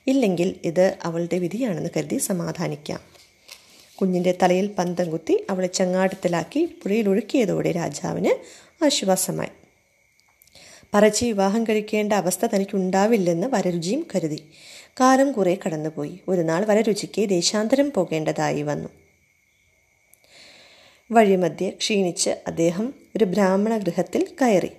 ഇല്ലെങ്കിൽ 0.06 0.60
ഇത് 0.64 0.98
അവളുടെ 1.02 1.38
വിധിയാണെന്ന് 1.38 1.90
കരുതി 1.96 2.18
സമാധാനിക്കാം. 2.18 3.00
കുഞ്ഞിന്റെ 4.00 4.38
തലയിൽ 4.42 4.66
പന്തം 4.66 5.10
കുത്തി 5.10 5.46
അവളെ 5.50 5.66
ചങ്ങാടത്തിലാക്കി 5.66 6.64
പുഴയിൽ 6.64 7.08
ഒഴുക്കിയതോടെ 7.08 7.72
രാജാവിന് 7.72 8.30
ആശ്വാസമായി. 8.84 9.61
പറച്ചി 10.94 11.24
വിവാഹം 11.24 11.64
കഴിക്കേണ്ട 11.64 12.12
അവസ്ഥ 12.12 12.46
തനിക്കുണ്ടാവില്ലെന്ന് 12.46 13.46
വരരുചിയും 13.46 14.06
കരുതി. 14.14 14.50
കാലം 15.00 15.32
കുറെ 15.32 15.58
കടന്നുപോയി. 15.66 16.20
ഒരു 16.28 16.40
നാൾ 16.40 16.64
വരരുചിക്ക് 16.64 17.28
ദേശാന്തരം 17.28 17.92
പോകേണ്ടതായി 17.92 18.62
വന്നു. 18.62 18.88
വഴിമധ്യെ 21.10 21.70
ക്ഷീണിച്ച് 21.70 22.30
അദ്ദേഹം 22.46 22.94
ഒരു 23.16 23.24
ബ്രാഹ്മണ 23.24 23.76
ഗൃഹത്തിൽ 23.76 24.26
കയറി. 24.42 24.70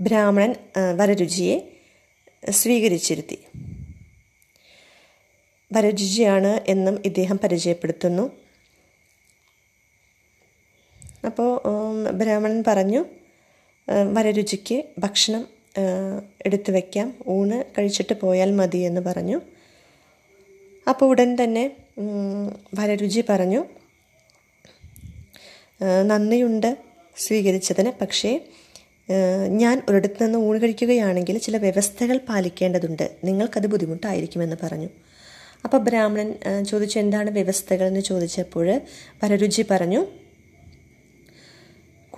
ബ്രാഹ്മണൻ 0.00 0.54
വരരുചിയെ 0.96 1.56
സ്വീകരിച്ചിരുത്തി. 2.50 3.38
വരരുചിയാണ് 5.72 6.60
എന്നും 6.68 7.02
ഇദ്ദേഹം 7.04 7.38
പരിചയപ്പെടുത്തുന്നു. 7.38 8.30
അപ്പോൾ 11.26 11.60
ബ്രാഹ്മണൻ 12.10 12.64
പറഞ്ഞു 12.66 13.04
വരരുചിക്ക് 13.88 14.84
ഭക്ഷണം 14.98 15.46
എടുത്തു 16.46 16.72
വയ്ക്കാം 16.72 17.14
ഊണ് 17.28 17.64
കഴിച്ചിട്ട് 17.78 18.14
പോയാൽ 18.20 18.50
മതി 18.50 18.78
എന്ന് 18.78 19.00
പറഞ്ഞു. 19.00 19.40
അപ്പോൾ 20.88 21.06
ഉടൻ 21.06 21.30
തന്നെ 21.44 21.64
വരരുചി 22.74 23.24
പറഞ്ഞു. 23.28 23.64
നന്ദിയുണ്ട് 26.02 26.76
സ്വീകരിച്ചതിന്. 27.16 27.92
പക്ഷേ 28.00 28.40
ഞാൻ 29.48 29.82
ഒരിടത്ത് 29.88 30.24
നിന്ന് 30.24 30.38
ഊണ് 30.38 30.62
കഴിക്കുകയാണെങ്കിൽ 30.62 31.38
ചില 31.38 31.56
വ്യവസ്ഥകൾ 31.56 32.16
പാലിക്കേണ്ടതുണ്ട്. 32.28 33.10
നിങ്ങൾക്കത് 33.24 33.66
ബുദ്ധിമുട്ടായിരിക്കുമെന്ന് 33.66 34.56
പറഞ്ഞു. 34.62 34.88
അപ്പോൾ 35.64 35.76
ബ്രാഹ്മണൻ 35.76 36.30
ചോദിച്ചു 36.64 36.98
എന്താണ് 36.98 37.30
വ്യവസ്ഥകൾ 37.30 37.86
എന്ന് 37.86 38.00
ചോദിച്ചപ്പോൾ 38.00 38.80
വരരുചി 39.24 39.62
പറഞ്ഞു. 39.70 40.06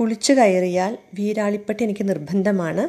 കുളിച്ചു 0.01 0.33
കയറിയാൽ 0.33 0.99
വീരാളിപ്പട്ട് 1.15 1.83
എനിക്ക് 1.83 2.09
നിർബന്ധമാണ്. 2.09 2.89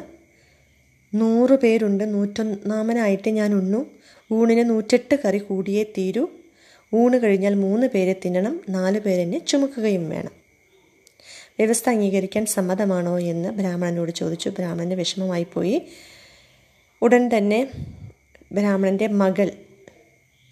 നൂറ് 1.16 1.58
പേരുണ്ട് 1.58 2.14
നൂറ്റൊന്നാമനായിട്ട് 2.14 3.30
ഞാൻ 3.30 3.54
ഉണ്ണു. 3.54 3.86
ഊണിന് 4.32 4.70
നൂറ്റെട്ട് 4.70 5.18
കറി 5.24 5.38
കൂടിയേ 5.38 5.82
തീരൂ. 5.82 6.28
ഊണ് 6.94 7.16
കഴിഞ്ഞാൽ 7.16 7.54
മൂന്ന് 7.54 7.86
പേരെ 7.86 8.16
തിന്നണം 8.24 8.60
നാല് 8.68 9.00
പേരെന്നെ 9.00 9.38
ചുമക്കുകയും 9.38 10.10
വേണം. 10.10 10.30
വ്യവസ്ഥ 11.58 11.90
അംഗീകരിക്കാൻ 11.90 12.46
സമ്മതമാണോ 12.46 13.20
എന്ന് 13.20 13.48
ബ്രാഹ്മണനോട് 13.48 14.10
ചോദിച്ചു. 14.10 14.48
ബ്രാഹ്മണന്റെ 14.48 14.96
വിഷമമായി 14.96 15.46
പോയി. 15.54 15.82
ഉടൻ 17.02 17.30
തന്നെ 17.36 17.68
ബ്രാഹ്മണന്റെ 18.52 19.06
മകൾ 19.06 19.50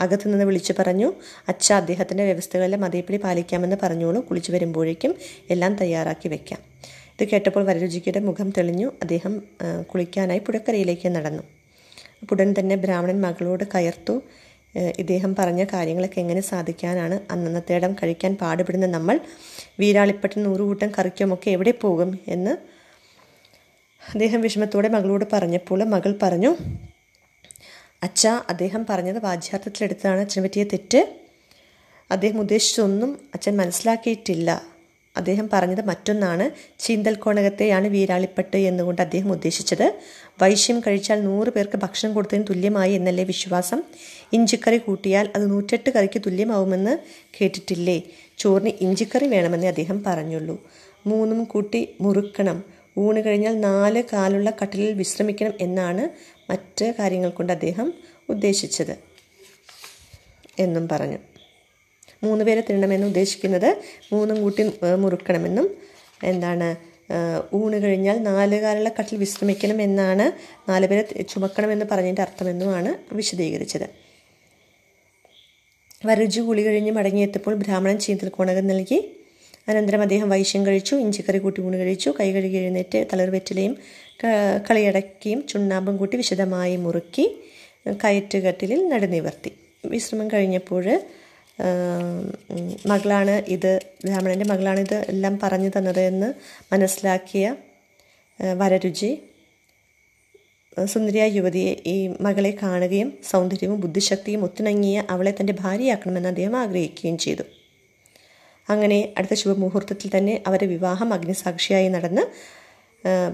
അകത്തു 0.00 0.26
നിന്ന് 0.28 0.44
വിളിച്ചു 0.44 0.74
പറഞ്ഞു 0.78 1.08
അച്ഛ 1.48 1.66
അദ്ദേഹത്തിന്റെ 1.72 2.24
വ്യവസ്ഥകളിലെ 2.24 2.78
അതേപടി 2.86 3.16
പാലിക്കാമെന്ന് 3.16 3.76
പറഞ്ഞോളൂ 3.82 4.20
കുളിച്ചു 4.28 4.52
വരുമ്പോഴേക്കും 4.52 5.14
എല്ലാം 5.50 5.74
തയ്യാറാക്കി 5.80 6.28
വെക്കാം. 6.28 6.60
ഇത് 7.12 7.24
കേട്ടപ്പോൾ 7.28 7.62
വരരുചിക്കയുടെ 7.64 8.20
മുഖം 8.20 8.48
തെളിഞ്ഞു 8.56 8.88
അദ്ദേഹം 9.02 9.42
കുളിക്കാനായി 9.92 10.38
പുഴക്കരയിലേക്ക് 10.38 11.08
നടന്നു. 11.08 11.44
ഉടൻ 12.32 12.54
തന്നെ 12.58 12.76
ബ്രാഹ്മണൻ 12.76 13.20
മകളോട് 13.20 13.64
കയർത്തു 13.74 14.22
ഇദ്ദേഹം 14.98 15.34
പറഞ്ഞ 15.38 15.64
കാര്യങ്ങളൊക്കെ 15.64 16.18
എങ്ങനെ 16.20 16.40
സാധിക്കാനാണ് 16.40 17.16
അന്നന്നത്തേടം 17.30 17.92
കഴിക്കാൻ 17.92 18.32
പാടുപെടുന്ന 18.36 18.86
നമ്മൾ 18.86 19.20
വീരാളിപ്പട്ടൻ 19.80 20.42
നൂറുകൂട്ടം 20.42 20.90
കറിക്കുമൊക്കെ 20.98 21.50
എവിടെ 21.50 21.72
പോകും 21.82 22.18
എന്ന് 22.28 22.52
അദ്ദേഹം 24.02 24.40
വിഷമത്തോടെ 24.40 24.88
മകളോട് 24.88 25.24
പറഞ്ഞപ്പോൾ 25.32 25.84
മകൾ 25.84 26.18
പറഞ്ഞു 26.22 26.50
അച്ഛ 28.02 28.26
അദ്ദേഹം 28.26 28.86
പറഞ്ഞത് 28.90 29.24
വാജ്യാർത്ഥത്തിലെടുത്താണ് 29.24 30.20
അച്ഛനെ 30.20 30.42
പറ്റിയ 30.42 30.64
തെറ്റ്. 30.64 31.16
അദ്ദേഹം 32.10 32.40
ഉദ്ദേശിച്ചൊന്നും 32.40 33.18
അച്ഛൻ 33.34 33.56
മനസ്സിലാക്കിയിട്ടില്ല. 33.56 34.62
അദ്ദേഹം 35.16 35.50
പറഞ്ഞത് 35.52 35.84
മറ്റൊന്നാണ്. 35.84 36.50
ചീന്തൽ 36.78 37.14
കോണകത്തെയാണ് 37.14 37.88
വീരാളിപ്പട്ട് 37.88 38.56
എന്നുകൊണ്ട് 38.56 39.02
അദ്ദേഹം 39.02 39.32
ഉദ്ദേശിച്ചത്. 39.32 39.92
വൈശ്യം 40.42 40.80
കഴിച്ചാൽ 40.80 41.22
നൂറ് 41.22 41.48
പേർക്ക് 41.48 41.76
ഭക്ഷണം 41.76 42.14
കൊടുത്തതിന് 42.14 42.44
തുല്യമായി 42.50 42.92
എന്നല്ലേ 42.92 43.24
വിശ്വാസം? 43.24 43.82
ഇഞ്ചിക്കറി 44.32 44.78
കൂട്ടിയാൽ 44.78 45.30
അത് 45.36 45.50
നൂറ്റെട്ട് 45.50 45.90
കറിക്ക് 45.90 46.22
തുല്യമാവുമെന്ന് 46.26 46.98
കേട്ടിട്ടില്ലേ? 47.40 48.02
ചോറിന് 48.38 48.72
ഇഞ്ചിക്കറി 48.80 49.26
വേണമെന്നേ 49.26 49.68
അദ്ദേഹം 49.68 50.04
പറഞ്ഞുള്ളൂ. 50.04 50.64
മൂന്നും 51.06 51.44
കൂട്ടി 51.44 51.88
മുറുക്കണം. 52.00 52.64
ഊണ് 52.98 53.24
കഴിഞ്ഞാൽ 53.24 53.60
നാല് 53.60 54.02
കാലുള്ള 54.12 54.52
കട്ടിലിൽ 54.62 54.92
വിശ്രമിക്കണം 54.92 55.52
എന്നാണ് 55.60 56.35
മറ്റ് 56.50 56.94
കാര്യങ്ങൾ 56.98 57.30
കൊണ്ട് 57.30 57.52
അദ്ദേഹം 57.52 57.94
ഉദ്ദേശിച്ചത് 58.28 58.98
എന്നും 60.58 60.88
പറഞ്ഞു. 60.88 61.18
മൂന്ന് 62.22 62.44
പേരെ 62.44 62.60
തിന്നണമെന്ന് 62.60 63.06
ഉദ്ദേശിക്കുന്നത് 63.06 63.82
മൂന്നും 64.12 64.42
കൂട്ടി 64.42 64.62
മുറുക്കണമെന്നും 64.94 65.76
എന്താണ് 66.24 66.68
ഊണ് 67.54 67.82
കഴിഞ്ഞാൽ 67.82 68.22
നാല് 68.22 68.60
കാലുള്ള 68.60 68.88
കട്ടിൽ 68.88 69.16
വിശ്രമിക്കണം 69.18 69.82
എന്നാണ് 69.82 70.32
നാല് 70.70 70.86
പേരെ 70.86 71.02
തി- 71.02 71.22
ചുമക്കണമെന്ന് 71.22 71.86
പറഞ്ഞതിന്റെ 71.90 72.22
അർത്ഥമെന്നുമാണ് 72.22 73.14
വിശദീകരിച്ചത്. 73.14 73.86
വരജു 76.06 76.40
കുളി 76.40 76.62
കഴിഞ്ഞ് 76.62 76.90
മടങ്ങിയെത്തപ്പോൾ 76.90 77.54
ബ്രാഹ്മണൻ 77.54 77.98
ചീന്തൽ 77.98 78.28
കോണകം 78.28 78.66
നൽകി 78.66 78.98
അനന്തരം 79.68 80.02
അദ്ദേഹം 80.02 80.28
വൈശ്യം 80.28 80.62
കഴിച്ചു 80.66 80.94
ഇഞ്ചിക്കറി 80.96 81.38
കൂട്ടി 81.38 81.60
ഊണ് 81.60 81.76
കഴിച്ചു 81.76 82.10
കൈ 82.20 82.28
കഴുകി 82.32 82.56
എഴുന്നേറ്റ് 82.56 82.98
തളിർവെറ്റിലയും 83.12 83.74
കളിയടക്കിയും 84.68 85.40
ചുണ്ണാമ്പും 85.48 85.96
കൂട്ടി 85.96 86.16
വിശദമായി 86.16 86.76
മുറുക്കി 86.76 87.26
കയറ്റുകട്ടിലിൽ 88.04 88.80
നടുനിവർത്തി 88.88 89.50
വിശ്രമം 89.84 90.28
കഴിഞ്ഞപ്പോൾ 90.28 90.84
മകളാണ് 92.86 93.34
ഇത് 93.48 93.72
ബ്രാഹ്മണന്റെ 94.04 94.44
മകളാണ് 94.44 94.80
ഇത് 94.80 94.98
എല്ലാം 95.08 95.34
പറഞ്ഞു 95.42 95.70
തന്നത് 95.76 96.00
എന്ന് 96.00 96.28
മനസ്സിലാക്കിയ 96.72 97.44
വരരുചി 98.56 99.10
സുന്ദരിയായ 100.86 101.28
യുവതിയെ 101.28 101.72
ഈ 101.86 101.96
മകളെ 102.20 102.50
കാണുകയും 102.62 103.10
സൗന്ദര്യവും 103.30 103.78
ബുദ്ധിശക്തിയും 103.80 104.42
ഒത്തിണങ്ങിയ 104.44 105.04
അവളെ 105.10 105.32
തന്റെ 105.40 105.54
ഭാര്യയാക്കണമെന്ന് 105.60 106.28
അദ്ദേഹം 106.28 106.56
ആഗ്രഹിക്കുകയും 106.56 107.16
ചെയ്തു. 107.18 107.44
അങ്ങനെ 108.68 109.14
അടുത്ത 109.18 109.34
ശുഭമുഹൂർത്തത്തിൽ 109.34 110.10
തന്നെ 110.16 110.42
അവരുടെ 110.46 110.66
വിവാഹം 110.66 111.14
അഗ്നിസാക്ഷിയായി 111.14 111.88
നടന്ന് 111.88 112.22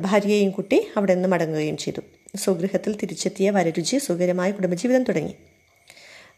ഭാര്യയെയും 0.01 0.51
കുട്ടി 0.51 0.79
അവിടെ 0.97 1.14
നിന്ന് 1.14 1.29
മടങ്ങുകയും 1.29 1.77
ചെയ്തു. 1.77 2.01
സ്വഗൃഹത്തിൽ 2.37 2.92
തിരിച്ചെത്തിയ 3.03 3.51
വരരുചി 3.51 3.99
സുഖകരമായ 3.99 4.51
കുടുംബജീവിതം 4.51 5.03
തുടങ്ങി. 5.03 5.35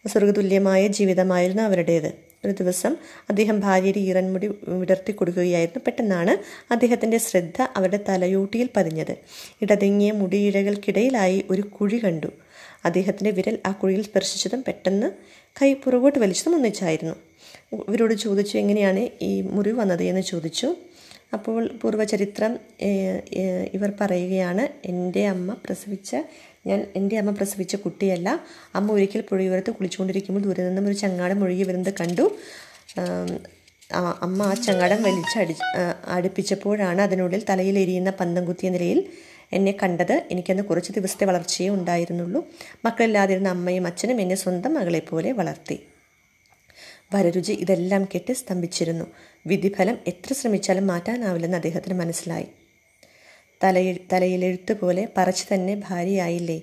സ്വർഗതുല്യമായ 0.06 0.86
ജീവിതമായിരുന്നു 0.86 1.62
അവരുടേത്. 1.62 2.08
ഒരു 2.44 2.52
ദിവസം 2.52 2.96
അദ്ദേഹം 3.30 3.60
ഭാര്യയുടെ 3.60 3.98
ഈറൻമുടി 3.98 4.50
വിടർത്തി 4.68 5.12
കൊടുക്കുകയായിരുന്നു. 5.12 5.80
പെട്ടെന്നാണ് 5.86 6.32
അദ്ദേഹത്തിന്റെ 6.72 7.18
ശ്രദ്ധ 7.18 7.62
അവരുടെ 7.76 8.00
തലയൂട്ടിയിൽ 8.08 8.68
പതിഞ്ഞത്. 8.76 9.14
ഇടതിങ്ങിയ 9.62 10.12
മുടിയിഴകൾക്കിടയിലായി 10.12 11.44
ഒരു 11.50 11.62
കുഴി 11.62 12.00
കണ്ടു. 12.04 12.30
അദ്ദേഹത്തിന്റെ 12.84 13.30
വിരൽ 13.30 13.58
ആ 13.66 13.72
കുഴിയിൽ 13.72 14.02
സ്പർശിച്ചതും 14.02 14.64
പെട്ടെന്ന് 14.64 15.08
കൈ 15.62 15.74
പുറകോട്ട് 15.74 16.18
വലിച്ചതും 16.18 16.56
ഒന്നിച്ചായിരുന്നു. 16.56 17.14
ഇവരോട് 17.72 18.14
ചോദിച്ചു 18.14 18.58
എങ്ങനെയാണ് 18.58 19.08
ഈ 19.22 19.42
മുറി 19.42 19.70
വന്നത്? 19.70 20.02
എന്ന് 20.02 20.20
ചോദിച്ചു. 20.22 20.68
അപ്പോൾ 21.32 21.68
പൂർവചരിത്രം 21.82 22.52
ഇവർ 23.76 23.92
പറയുകയാണ് 24.00 24.86
എന്റെ 24.86 25.26
അമ്മ 25.26 25.52
പ്രസവിച്ച 25.64 26.16
ഞാൻ 26.66 26.86
എന്റെ 26.96 27.18
അമ്മ 27.18 27.30
പ്രസവിച്ച 27.30 27.76
കുട്ടിയല്ല. 27.76 28.40
അമ്മ 28.74 28.92
ഒരിക്കൽ 28.92 29.20
പുഴയോരത്ത് 29.20 29.70
കുളിച്ചുകൊണ്ടിരിക്കുമ്പോൾ 29.70 30.42
ദൂരെ 30.42 30.62
നിന്നും 30.68 30.86
ഒരു 30.86 30.94
ചങ്ങാടം 30.94 31.44
ഒഴുകി 31.44 31.62
വരുന്നത് 31.62 31.94
കണ്ടു. 32.00 32.30
അമ്മ 34.26 34.42
ആ 34.42 34.54
ചങ്ങാടം 34.54 35.02
വലിച്ചടി 35.02 35.42
അടി 35.42 35.54
അടുപ്പിച്ചപ്പോഴാണ് 36.06 37.00
അതിനുള്ളിൽ 37.02 37.44
തലയിൽ 37.50 37.78
എരിയുന്ന 37.78 38.10
പന്തം 38.10 38.44
കുത്തിയ 38.44 38.68
നിലയിൽ 38.70 39.00
എന്നെ 39.52 39.74
കണ്ടത്. 39.82 40.22
എനിക്കന്ന് 40.30 40.62
കുറച്ച് 40.62 40.92
ദിവസത്തെ 40.92 41.24
വളർച്ചയേ 41.24 41.68
ഉണ്ടായിരുന്നുള്ളൂ. 41.68 42.40
മക്കളില്ലാതിരുന്ന 42.84 43.48
അമ്മയും 43.48 43.86
അച്ഛനും 43.86 44.20
എന്നെ 44.20 44.34
സ്വന്തം 44.34 44.74
മകളെപ്പോലെ 44.74 45.32
വളർത്തി. 45.32 45.76
വരരുചി 47.14 47.52
ഇതെല്ലാം 47.52 48.04
കേട്ട് 48.04 48.32
സ്തംഭിച്ചിരുന്നു. 48.32 49.04
വിധിഫലം 49.46 49.98
എത്ര 50.06 50.32
ശ്രമിച്ചാലും 50.32 50.86
മാറ്റാനാവില്ലെന്ന് 50.86 51.56
അദ്ദേഹത്തിന് 51.56 51.94
മനസ്സിലായി. 51.94 52.46
തലയിൽ 53.64 54.00
തലയിലെഴുത്ത് 54.12 54.72
പോലെ 54.72 55.08
പറച്ച് 55.16 55.54
തന്നെ 55.54 55.82
ഭാര്യയായില്ലേ? 55.88 56.62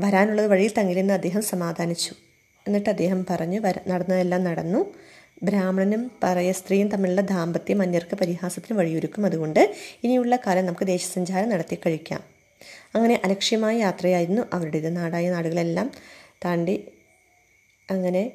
വരാനുള്ളത് 0.00 0.46
വഴിയിൽ 0.46 0.72
തങ്ങില്ലെന്ന് 0.78 1.14
അദ്ദേഹം 1.14 1.42
സമാധാനിച്ചു. 1.42 2.12
എന്നിട്ട് 2.68 2.90
അദ്ദേഹം 2.90 3.26
പറഞ്ഞു 3.30 3.60
വര 3.60 3.78
നടന്നതെല്ലാം 3.88 4.44
നടന്നു. 4.44 4.94
ബ്രാഹ്മണനും 5.42 6.10
പറയ 6.22 6.52
സ്ത്രീയും 6.52 6.88
തമ്മിലുള്ള 6.88 7.20
ദാമ്പത്യം 7.20 7.82
അന്യർക്ക് 7.82 8.14
പരിഹാസത്തിന് 8.14 8.78
വഴിയൊരുക്കും. 8.78 9.26
അതുകൊണ്ട് 9.26 9.74
ഇനിയുള്ള 10.04 10.36
കാലം 10.36 10.66
നമുക്ക് 10.66 10.86
ദേശസഞ്ചാരം 10.86 11.48
നടത്തി 11.48 11.78
കഴിക്കാം. 11.86 12.20
അങ്ങനെ 12.94 13.20
അലക്ഷ്യമായ 13.24 13.78
യാത്രയായിരുന്നു 13.78 14.42
അവരുടേത്. 14.52 14.96
നാടായ 14.96 15.30
നാടുകളെല്ലാം 15.30 15.90
താണ്ടി 16.44 16.84
അങ്ങനെ 17.90 18.32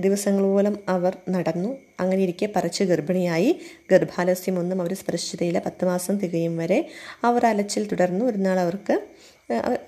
ദിവസങ്ങളോളം 0.00 0.78
അവർ 0.88 1.18
നടന്നു. 1.28 1.76
അങ്ങനെ 2.00 2.22
ഇരിക്കെ 2.22 2.48
പറിച്ച് 2.56 2.84
ഗർഭിണിയായി 2.84 3.60
ഗർഭാലസ്യമൊന്നും 3.90 4.80
അവർ 4.80 4.94
സ്പർശിച്ചതയില്ല 4.94 5.58
പത്ത് 5.58 5.84
മാസം 5.84 6.18
തികയും 6.18 6.56
വരെ 6.56 6.88
അവർ 7.24 7.46
അലച്ചിൽ 7.46 7.88
തുടർന്നു. 7.88 8.24
ഒരു 8.24 8.38
നാൾ 8.38 8.60
അവർക്ക് 8.60 9.00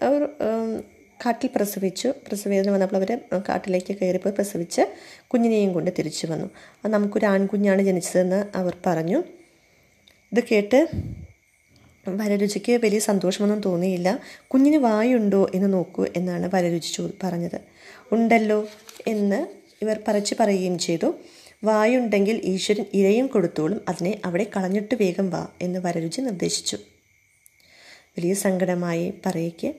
അവർ 0.03 0.29
കാട്ടിൽ 1.27 1.51
പ്രസവിച്ചു. 1.57 2.09
പ്രസവേദന 2.09 2.71
വന്നപ്പോൾ 2.71 2.97
അവർ 2.97 3.19
കാട്ടിലേക്ക് 3.49 3.97
കയറിപ്പോയി 3.97 4.35
പ്രസവിച്ച് 4.35 4.83
കുഞ്ഞിനെയും 5.27 5.73
കൊണ്ട് 5.73 5.91
തിരിച്ചു 5.99 6.27
വന്നു. 6.27 6.51
അത് 6.85 6.93
നമുക്കൊരു 6.93 7.27
ആൺകുഞ്ഞാണ് 7.27 7.83
ജനിച്ചതെന്ന് 7.83 8.57
അവർ 8.57 8.77
പറഞ്ഞു. 8.87 9.23
ഇത് 10.33 10.45
കേട്ട് 10.53 10.87
വരരുചിക്ക് 12.09 12.73
വലിയ 12.73 12.99
സന്തോഷമൊന്നും 12.99 13.61
തോന്നിയില്ല. 13.61 14.19
കുഞ്ഞിന് 14.47 14.77
വായുണ്ടോ 14.77 15.51
എന്ന് 15.55 15.73
നോക്കൂ 15.73 16.07
എന്നാണ് 16.17 16.51
വരരുചി 16.55 17.11
പറഞ്ഞത്. 17.25 17.61
ഉണ്ടല്ലോ 18.13 18.67
എന്ന് 19.07 19.62
ഇവർ 19.83 20.01
പറിച്ച് 20.09 20.35
പറയുകയും 20.41 20.79
ചെയ്തു. 20.79 21.09
വായുണ്ടെങ്കിൽ 21.65 22.41
ഈശ്വരൻ 22.45 22.85
ഇരയും 22.95 23.27
കൊടുത്തോളും. 23.27 23.81
അതിനെ 23.89 24.21
അവിടെ 24.25 24.47
കളഞ്ഞിട്ട് 24.57 24.95
വേഗം 24.95 25.31
വാ 25.31 25.49
എന്ന് 25.63 25.79
വരരുചി 25.79 26.21
നിർദ്ദേശിച്ചു. 26.21 26.79
വലിയ 28.19 28.35
സങ്കടമായി 28.35 29.15
പറയ്ക്ക് 29.27 29.73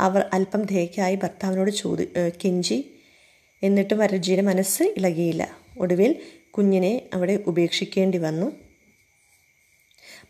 അവർ 0.00 0.22
അല്പം 0.32 0.62
ധേക്കായി 0.62 1.14
ഭർത്താവിനോട് 1.14 1.70
ചോദി 1.70 2.04
കെഞ്ചി 2.44 2.78
എന്നിട്ടും 3.62 3.98
വരരുചിയുടെ 3.98 4.42
മനസ്സ് 4.42 4.82
ഇളകിയില്ല. 4.82 5.42
ഒടുവിൽ 5.78 6.12
കുഞ്ഞിനെ 6.50 6.92
അവിടെ 7.14 7.34
ഉപേക്ഷിക്കേണ്ടി 7.46 8.18
വന്നു. 8.18 8.52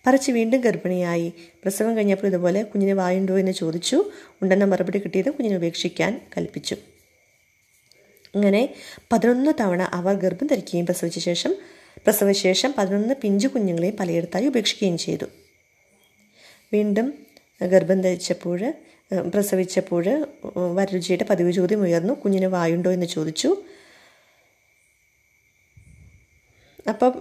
പറിച്ച് 0.06 0.30
വീണ്ടും 0.32 0.60
ഗർഭിണിയായി. 0.60 1.32
പ്രസവം 1.62 1.96
കഴിഞ്ഞപ്പോൾ 1.96 2.26
ഇതുപോലെ 2.26 2.62
കുഞ്ഞിന് 2.62 2.92
വായുണ്ടോ 2.92 3.38
എന്ന് 3.38 3.52
ചോദിച്ചു. 3.52 4.10
ഉണ്ടെന്ന 4.42 4.64
മറുപടി 4.64 4.98
കിട്ടിയത് 4.98 5.30
കുഞ്ഞിനെ 5.30 5.56
ഉപേക്ഷിക്കാൻ 5.56 6.20
കൽപ്പിച്ചു. 6.36 6.76
അങ്ങനെ 8.36 8.74
പതിനൊന്ന് 9.12 9.52
തവണ 9.60 9.82
അവർ 9.98 10.14
ഗർഭം 10.14 10.46
ധരിക്കുകയും 10.46 10.86
പ്രസവിച്ച 10.86 11.18
ശേഷം 11.18 11.52
പ്രസവശേഷം 12.06 12.74
പതിനൊന്ന് 12.78 13.14
പിഞ്ചു 13.22 13.48
കുഞ്ഞുങ്ങളെയും 13.48 13.96
പലയിടത്തായി 14.00 14.46
ഉപേക്ഷിക്കുകയും 14.46 14.98
ചെയ്തു. 14.98 15.26
വീണ്ടും 16.72 17.06
ഗർഭം 17.62 18.00
ധരിച്ചപ്പോൾ 18.00 18.60
പ്രസവിച്ചപ്പോൾ 19.34 20.04
വരരുചിയുടെ 20.74 21.24
പതിവ് 21.30 21.52
ചോദ്യം 21.52 21.82
ഉയർന്നു. 21.82 22.12
കുഞ്ഞിന് 22.12 22.46
വായുണ്ടോ 22.46 22.90
എന്ന് 22.90 23.06
ചോദിച്ചു. 23.06 23.50
അപ്പം 26.88 27.12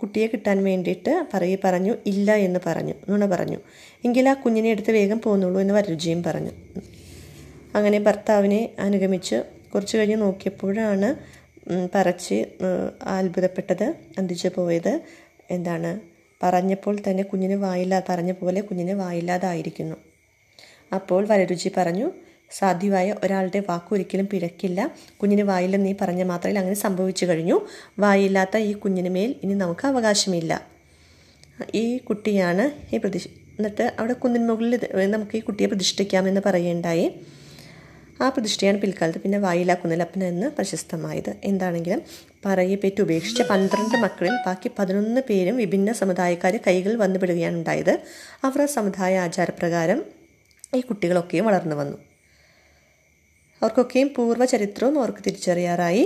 കുട്ടിയെ 0.00 0.26
കിട്ടാൻ 0.26 0.64
വേണ്ടിയിട്ട് 0.64 1.26
പറയി 1.34 1.58
പറഞ്ഞു 1.64 1.94
ഇല്ല 2.06 2.34
എന്ന് 2.46 2.60
പറഞ്ഞു 2.66 2.94
നുണ 3.08 3.26
പറഞ്ഞു. 3.26 3.58
എങ്കിൽ 4.04 4.28
ആ 4.28 4.34
കുഞ്ഞിനെ 4.34 4.70
എടുത്ത് 4.70 4.90
വേഗം 4.90 5.20
പോകുന്നുള്ളൂ 5.20 5.60
എന്ന് 5.60 5.74
വരരുചിയും 5.74 6.22
പറഞ്ഞു. 6.22 6.50
അങ്ങനെ 7.74 7.98
ഭർത്താവിനെ 7.98 8.60
അനുഗമിച്ച് 8.78 9.38
കുറച്ച് 9.74 9.94
കഴിഞ്ഞ് 9.96 10.16
നോക്കിയപ്പോഴാണ് 10.16 11.08
പറച്ച് 11.94 12.38
അത്ഭുതപ്പെട്ടത് 13.16 13.86
അന്തിച്ചു 14.18 14.48
പോയത്. 14.56 15.00
എന്താണ്? 15.50 15.90
പറഞ്ഞപ്പോൾ 16.42 16.94
തന്നെ 17.08 17.22
കുഞ്ഞിന് 17.22 17.54
വായില്ലാ 17.54 18.02
പറഞ്ഞ 18.08 18.32
പോലെ 18.32 18.60
കുഞ്ഞിന് 18.60 18.92
വായില്ലാതായിരിക്കുന്നു. 18.92 19.96
അപ്പോൾ 20.94 21.22
വരരുചി 21.30 21.70
പറഞ്ഞു 21.76 22.10
സാധ്യമായ 22.50 23.14
ഒരാളുടെ 23.24 23.60
വാക്കൊരിക്കലും 23.68 24.26
പിഴക്കില്ല. 24.32 24.90
കുഞ്ഞിന് 25.20 25.42
വായില്ലെന്ന് 25.42 25.88
നീ 25.88 25.94
പറഞ്ഞ 26.00 26.22
മാത്രമേ 26.22 26.58
അങ്ങനെ 26.58 26.78
സംഭവിച്ചു 26.84 27.24
കഴിഞ്ഞു. 27.26 27.56
വായില്ലാത്ത 27.98 28.56
ഈ 28.68 28.72
കുഞ്ഞിന് 28.72 29.08
മേൽ 29.08 29.34
ഇനി 29.42 29.54
നമുക്ക് 29.54 29.86
അവകാശമില്ല. 29.86 30.52
ഈ 31.74 31.84
കുട്ടിയാണ് 31.98 32.64
ഈ 32.94 32.98
പ്രതിഷ്ഠ 32.98 33.28
എന്നിട്ട് 33.58 33.84
അവിടെ 33.98 34.12
കുന്നിൻ 34.12 34.46
മുകളിൽ 34.46 35.08
നമുക്ക് 35.10 35.36
ഈ 35.36 35.40
കുട്ടിയെ 35.40 35.66
പ്രതിഷ്ഠിക്കാമെന്ന് 35.66 36.40
പറയുകയുണ്ടായി. 36.46 37.06
ആ 38.22 38.28
പ്രതിഷ്ഠയാണ് 38.28 38.78
പിൽക്കാലത്ത് 38.80 39.18
പിന്നെ 39.18 39.38
വായില 39.38 39.74
കുന്നലപ്പൻ 39.74 40.24
എന്ന് 40.24 40.46
പ്രശസ്തമായത്. 40.46 41.36
എന്താണെങ്കിലും 41.44 42.02
പറയെ 42.46 42.74
പേറ്റ് 42.74 43.02
ഉപേക്ഷിച്ച 43.02 43.42
പന്ത്രണ്ട് 43.42 43.96
മക്കളിൽ 43.96 44.34
ബാക്കി 44.46 44.70
പതിനൊന്ന് 44.78 45.20
പേരും 45.28 45.56
വിഭിന്ന 45.56 45.92
സമുദായക്കാർ 45.92 46.56
കൈകൾ 46.66 46.94
വന്നുപെടുകയാണ് 46.96 47.56
ഉണ്ടായത്. 47.56 47.94
അവർ 48.44 48.66
സമുദായ 48.66 49.18
ആചാരപ്രകാരം 49.18 50.00
ഈ 50.74 50.80
കുട്ടികളൊക്കെയും 50.80 51.44
വളർന്നു 51.44 51.76
വന്നു. 51.76 51.98
അവർക്കൊക്കെയും 53.62 54.08
പൂർവ 54.16 54.44
ചരിത്രവും 54.44 54.98
അവർക്ക് 54.98 55.22
തിരിച്ചറിയാറായി. 55.26 56.02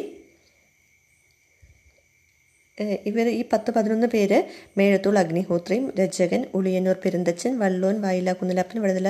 ഇവർ 3.07 3.27
ഈ 3.29 3.44
പത്ത് 3.53 3.70
പതിനൊന്ന് 3.70 4.07
പേര് 4.07 4.38
മേഴത്തൂൾ 4.79 5.18
അഗ്നിഹോത്രിയും 5.18 5.92
രചകൻ 5.98 6.46
ഉളിയന്നൂർ 6.55 6.96
പെരുന്തച്ചൻ 7.05 7.59
വള്ളോൻ 7.59 8.01
വായില 8.01 8.33
കുന്നലപ്പൻ 8.33 8.79
വഴുതല 8.83 9.09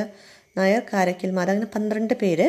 നായർ 0.57 0.83
കാരക്കിൽ 0.93 1.31
മാത 1.31 1.51
അങ്ങനെ 1.51 1.67
പന്ത്രണ്ട് 1.75 2.15
പേര് 2.15 2.47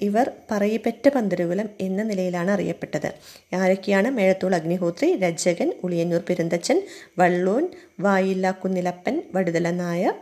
ഇവർ 0.00 0.32
പറയപ്പെട്ട 0.50 1.08
പന്തരുകുലം 1.08 1.68
എന്ന 1.80 2.02
നിലയിലാണ് 2.02 2.50
അറിയപ്പെട്ടത്. 2.50 3.10
ആരൊക്കെയാണ്? 3.54 4.10
മേഴത്തൂൾ 4.10 4.54
അഗ്നിഹോത്രി 4.54 5.16
രജകൻ 5.16 5.72
ഉളിയന്നൂർ 5.84 6.22
പെരുന്തച്ചൻ 6.30 6.82
വള്ളൂൻ 7.18 7.66
വായില്ല 8.00 8.50
കുന്നിലപ്പൻ 8.50 9.22
വടുതല 9.34 9.70
നായർ 9.70 10.14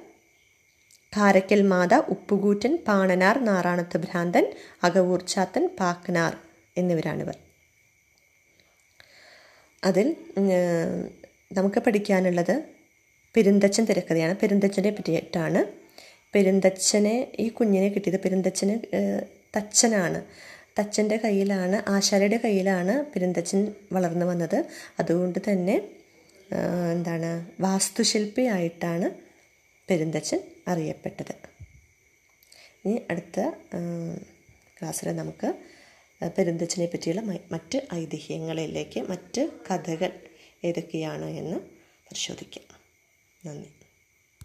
കാരക്കൽ 1.17 1.63
മാത 1.63 1.95
ഉപ്പുകൂറ്റൻ 1.95 2.79
പാണനാർ 2.89 3.45
നാറാണത്ത് 3.45 3.97
ഭ്രാന്തൻ 3.97 4.45
അകവൂർച്ചാത്തൻ 4.85 5.69
പാക്കനാർ 5.81 6.33
എന്നിവരാണിവർ. 6.77 7.37
അതിൽ 9.85 10.07
നമുക്ക് 11.53 11.81
പഠിക്കാനുള്ളത് 11.81 12.55
പെരുന്തച്ചൻ 13.37 13.85
തിരക്കഥയാണ്. 13.85 14.37
പെരുന്തച്ചനെ 14.43 14.91
പറ്റിയിട്ടാണ്. 14.91 15.61
പെരുന്തച്ചനെ 16.37 17.33
ഈ 17.41 17.49
കുഞ്ഞിനെ 17.49 17.89
കിട്ടിയത് 17.89 18.21
പെരുന്തച്ഛന് 18.21 18.75
തച്ചനാണ്. 19.57 20.25
തച്ചന്റെ 20.79 21.17
കയ്യിലാണ് 21.17 21.91
ആശാരയുടെ 21.91 22.37
കയ്യിലാണ് 22.37 22.95
പെരുന്തച്ഛൻ 23.13 23.75
വളർന്നു 23.93 24.27
വന്നത്. 24.27 24.59
അതുകൊണ്ട് 25.01 25.39
തന്നെ 25.49 25.77
എന്താണ് 26.93 27.31
വാസ്തുശില്പിയായിട്ടാണ് 27.61 29.11
പെരുന്തച്ഛൻ 29.91 30.41
അറിയപ്പെട്ടത്. 30.69 31.35
ഇനി 32.85 33.03
അടുത്ത 33.11 33.39
ക്ലാസ്സിൽ 34.79 35.09
നമുക്ക് 35.17 35.55
പെരുന്തച്ഛനെ 36.39 36.87
പറ്റിയുള്ള 36.87 37.23
മറ്റ് 37.53 37.81
ഐതിഹ്യങ്ങളിലേക്ക് 37.95 39.01
മറ്റ് 39.01 39.49
കഥകൾ 39.71 40.13
ഏതൊക്കെയാണ് 40.65 41.25
എന്ന് 41.25 41.57
പരിശോധിക്കാം. 42.09 42.69
നന്ദി. 43.47 43.76